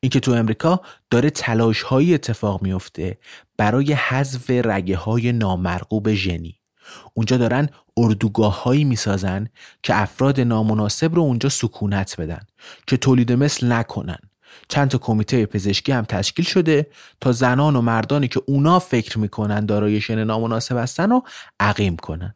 [0.00, 3.18] اینکه تو امریکا داره تلاش های اتفاق میفته
[3.56, 6.60] برای حذف رگه های نامرغوب ژنی.
[7.14, 9.46] اونجا دارن اردوگاه هایی می‌سازن
[9.82, 12.40] که افراد نامناسب رو اونجا سکونت بدن
[12.86, 14.18] که تولید مثل نکنن.
[14.68, 16.86] چند تا کمیته پزشکی هم تشکیل شده
[17.20, 21.22] تا زنان و مردانی که اونا فکر می‌کنن دارای شن نامناسب هستن رو
[21.60, 22.34] عقیم کنن.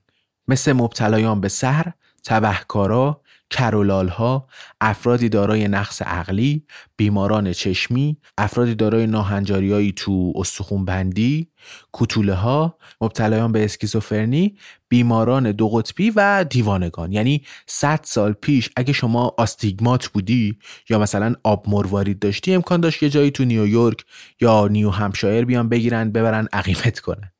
[0.48, 1.92] مثل مبتلایان به سهر،
[2.24, 3.20] تبهکارا،
[3.54, 4.46] کرولال ها،
[4.80, 11.48] افرادی دارای نقص عقلی، بیماران چشمی، افرادی دارای ناهنجاریایی تو استخون بندی،
[11.92, 14.56] کتوله ها، مبتلایان به اسکیزوفرنی،
[14.88, 17.12] بیماران دو قطبی و دیوانگان.
[17.12, 23.02] یعنی 100 سال پیش اگه شما آستیگمات بودی یا مثلا آب مروارید داشتی امکان داشت
[23.02, 24.04] یه جایی تو نیویورک
[24.40, 27.33] یا نیو همشایر بیان بگیرن ببرن عقیمت کنن.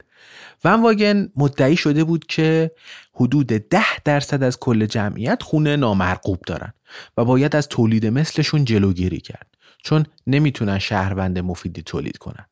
[0.64, 2.70] ون واگن مدعی شده بود که
[3.14, 6.72] حدود ده درصد از کل جمعیت خونه نامرغوب دارن
[7.16, 9.46] و باید از تولید مثلشون جلوگیری کرد
[9.82, 12.46] چون نمی‌تونن شهروند مفیدی تولید کنن.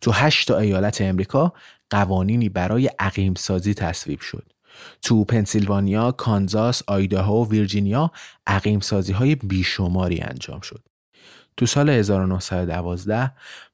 [0.00, 1.52] تو هشت تا ایالت امریکا
[1.90, 4.52] قوانینی برای عقیم سازی تصویب شد.
[5.02, 8.10] تو پنسیلوانیا، کانزاس، آیداهو ویرجینیا
[8.46, 10.82] عقیم سازی های بیشماری انجام شد.
[11.56, 13.32] تو سال 1912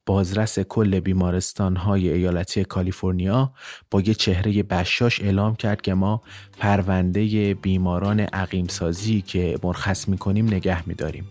[0.09, 3.53] بازرس کل بیمارستان های ایالتی کالیفرنیا
[3.91, 6.23] با یه چهره بشاش اعلام کرد که ما
[6.59, 11.25] پرونده بیماران عقیمسازی که مرخص می‌کنیم نگه میداریم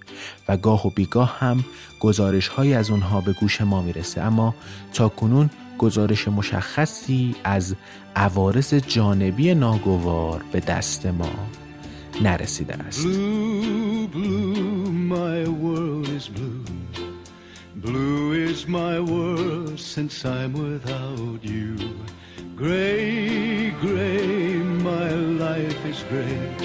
[0.47, 1.65] و گاه و بیگاه هم
[1.99, 4.21] گزارش های از اونها به گوش ما می‌رسه.
[4.21, 4.55] اما
[4.93, 7.75] تا کنون گزارش مشخصی از
[8.15, 11.31] عوارض جانبی ناگوار به دست ما
[12.21, 13.07] نرسیده است.
[15.47, 16.29] Blue is
[18.67, 21.77] my world since I'm without you.
[22.55, 26.55] Gray, gray, my life is gray.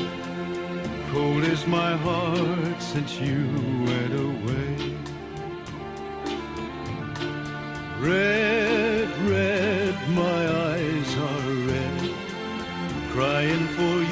[1.10, 3.46] Cold is my heart since you
[3.86, 4.96] went away.
[8.00, 12.10] Red, red, my eyes are red.
[13.12, 13.96] Crying for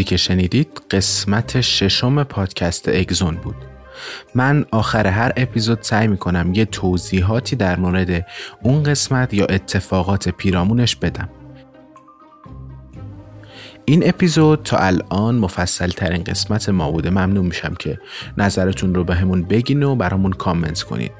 [0.00, 3.54] چیزی که شنیدید قسمت ششم پادکست اگزون بود.
[4.34, 8.26] من آخر هر اپیزود سعی می‌کنم یه توضیحاتی در مورد
[8.62, 11.28] اون قسمت یا اتفاقات پیرامونش بدم.
[13.84, 17.10] این اپیزود تا الان مفصل ترین قسمت ما بوده.
[17.10, 18.00] ممنون میشم که
[18.38, 21.12] نظرتون رو به بگین و برامون کامنت کنید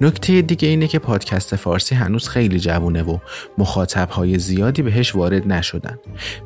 [0.00, 3.18] نکته دیگه اینه که پادکست فارسی هنوز خیلی جوونه و
[3.58, 5.98] مخاطب های زیادی بهش وارد نشدن.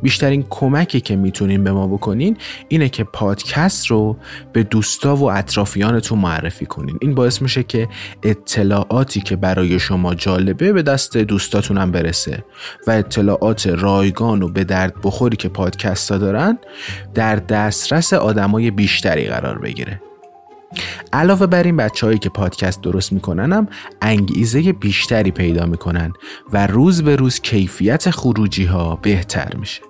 [0.03, 2.36] بیشترین کمکی که می‌تونین به ما بکنین
[2.68, 4.16] اینه که پادکست رو
[4.53, 6.99] به دوستا و اطرافیانتون معرفی کنین.
[7.01, 7.89] این باعث میشه که
[8.22, 12.45] اطلاعاتی که برای شما جالبه به دست دوستاتونم برسه
[12.86, 16.59] و اطلاعات رایگان و به درد بخوری که پادکست ها دارن
[17.14, 20.01] در دسترس آدمای بیشتری قرار بگیره.
[21.12, 23.68] علاوه بر این بچههایی که پادکست درست میکننم
[24.02, 26.12] انگیزه بیشتری پیدا می‌کنن
[26.52, 29.82] و روز به روز کیفیت خروجی ها بهتر میشه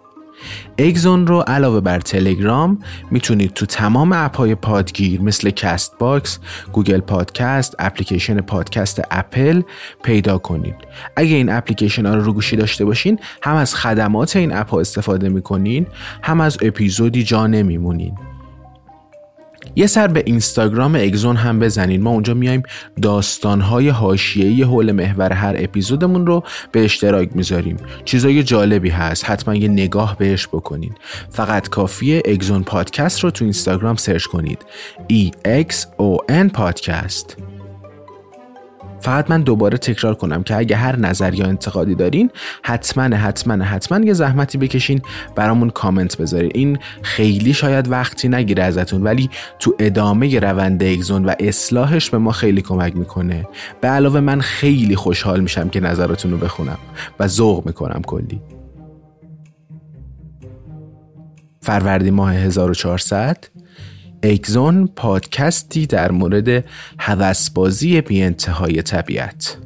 [0.78, 2.78] اگزون رو علاوه بر تلگرام
[3.10, 6.38] می‌تونید تو تمام اپهای پادگیر مثل Castbox،
[6.72, 9.62] Google Podcast، اپلیکیشن پادکست اپل
[10.02, 10.74] پیدا کنید.
[11.16, 14.80] اگه این اپلیکیشن ها رو رو گوشی داشته باشین هم از خدمات این اپ ها
[14.80, 15.86] استفاده می‌کنین
[16.22, 18.27] هم از اپیزودی جا نمیمونین.
[19.76, 22.02] یه سر به اینستاگرام اگزون هم بزنین.
[22.02, 22.62] ما اونجا میایم
[23.02, 27.76] داستانهای حاشیه‌ای حول محور هر اپیزودمون رو به اشتراک می‌ذاریم.
[28.04, 29.30] چیزای جالبی هست.
[29.30, 30.94] حتما یه نگاه بهش بکنین.
[31.30, 34.58] فقط کافیه اگزون پادکست رو تو اینستاگرام سرچ کنید.
[35.12, 37.36] E X O N پادکست.
[39.00, 42.30] فقط من دوباره تکرار کنم که اگه هر نظر یا انتقادی دارین
[42.62, 45.00] حتما حتما حتما یه زحمتی بکشین
[45.34, 46.50] برامون کامنت بذارین.
[46.54, 52.32] این خیلی شاید وقتی نگیره ازتون ولی تو ادامه روند اگزون و اصلاحش به ما
[52.32, 53.48] خیلی کمک می‌کنه.
[53.80, 56.78] به علاوه من خیلی خوشحال میشم که نظراتون رو بخونم
[57.20, 58.40] و ذوق می‌کنم کلی.
[61.60, 63.44] فروردی ماه 1400
[64.22, 66.64] اگزون پادکستی در مورد
[66.98, 69.58] هوسبازی بی انتهای طبیعت.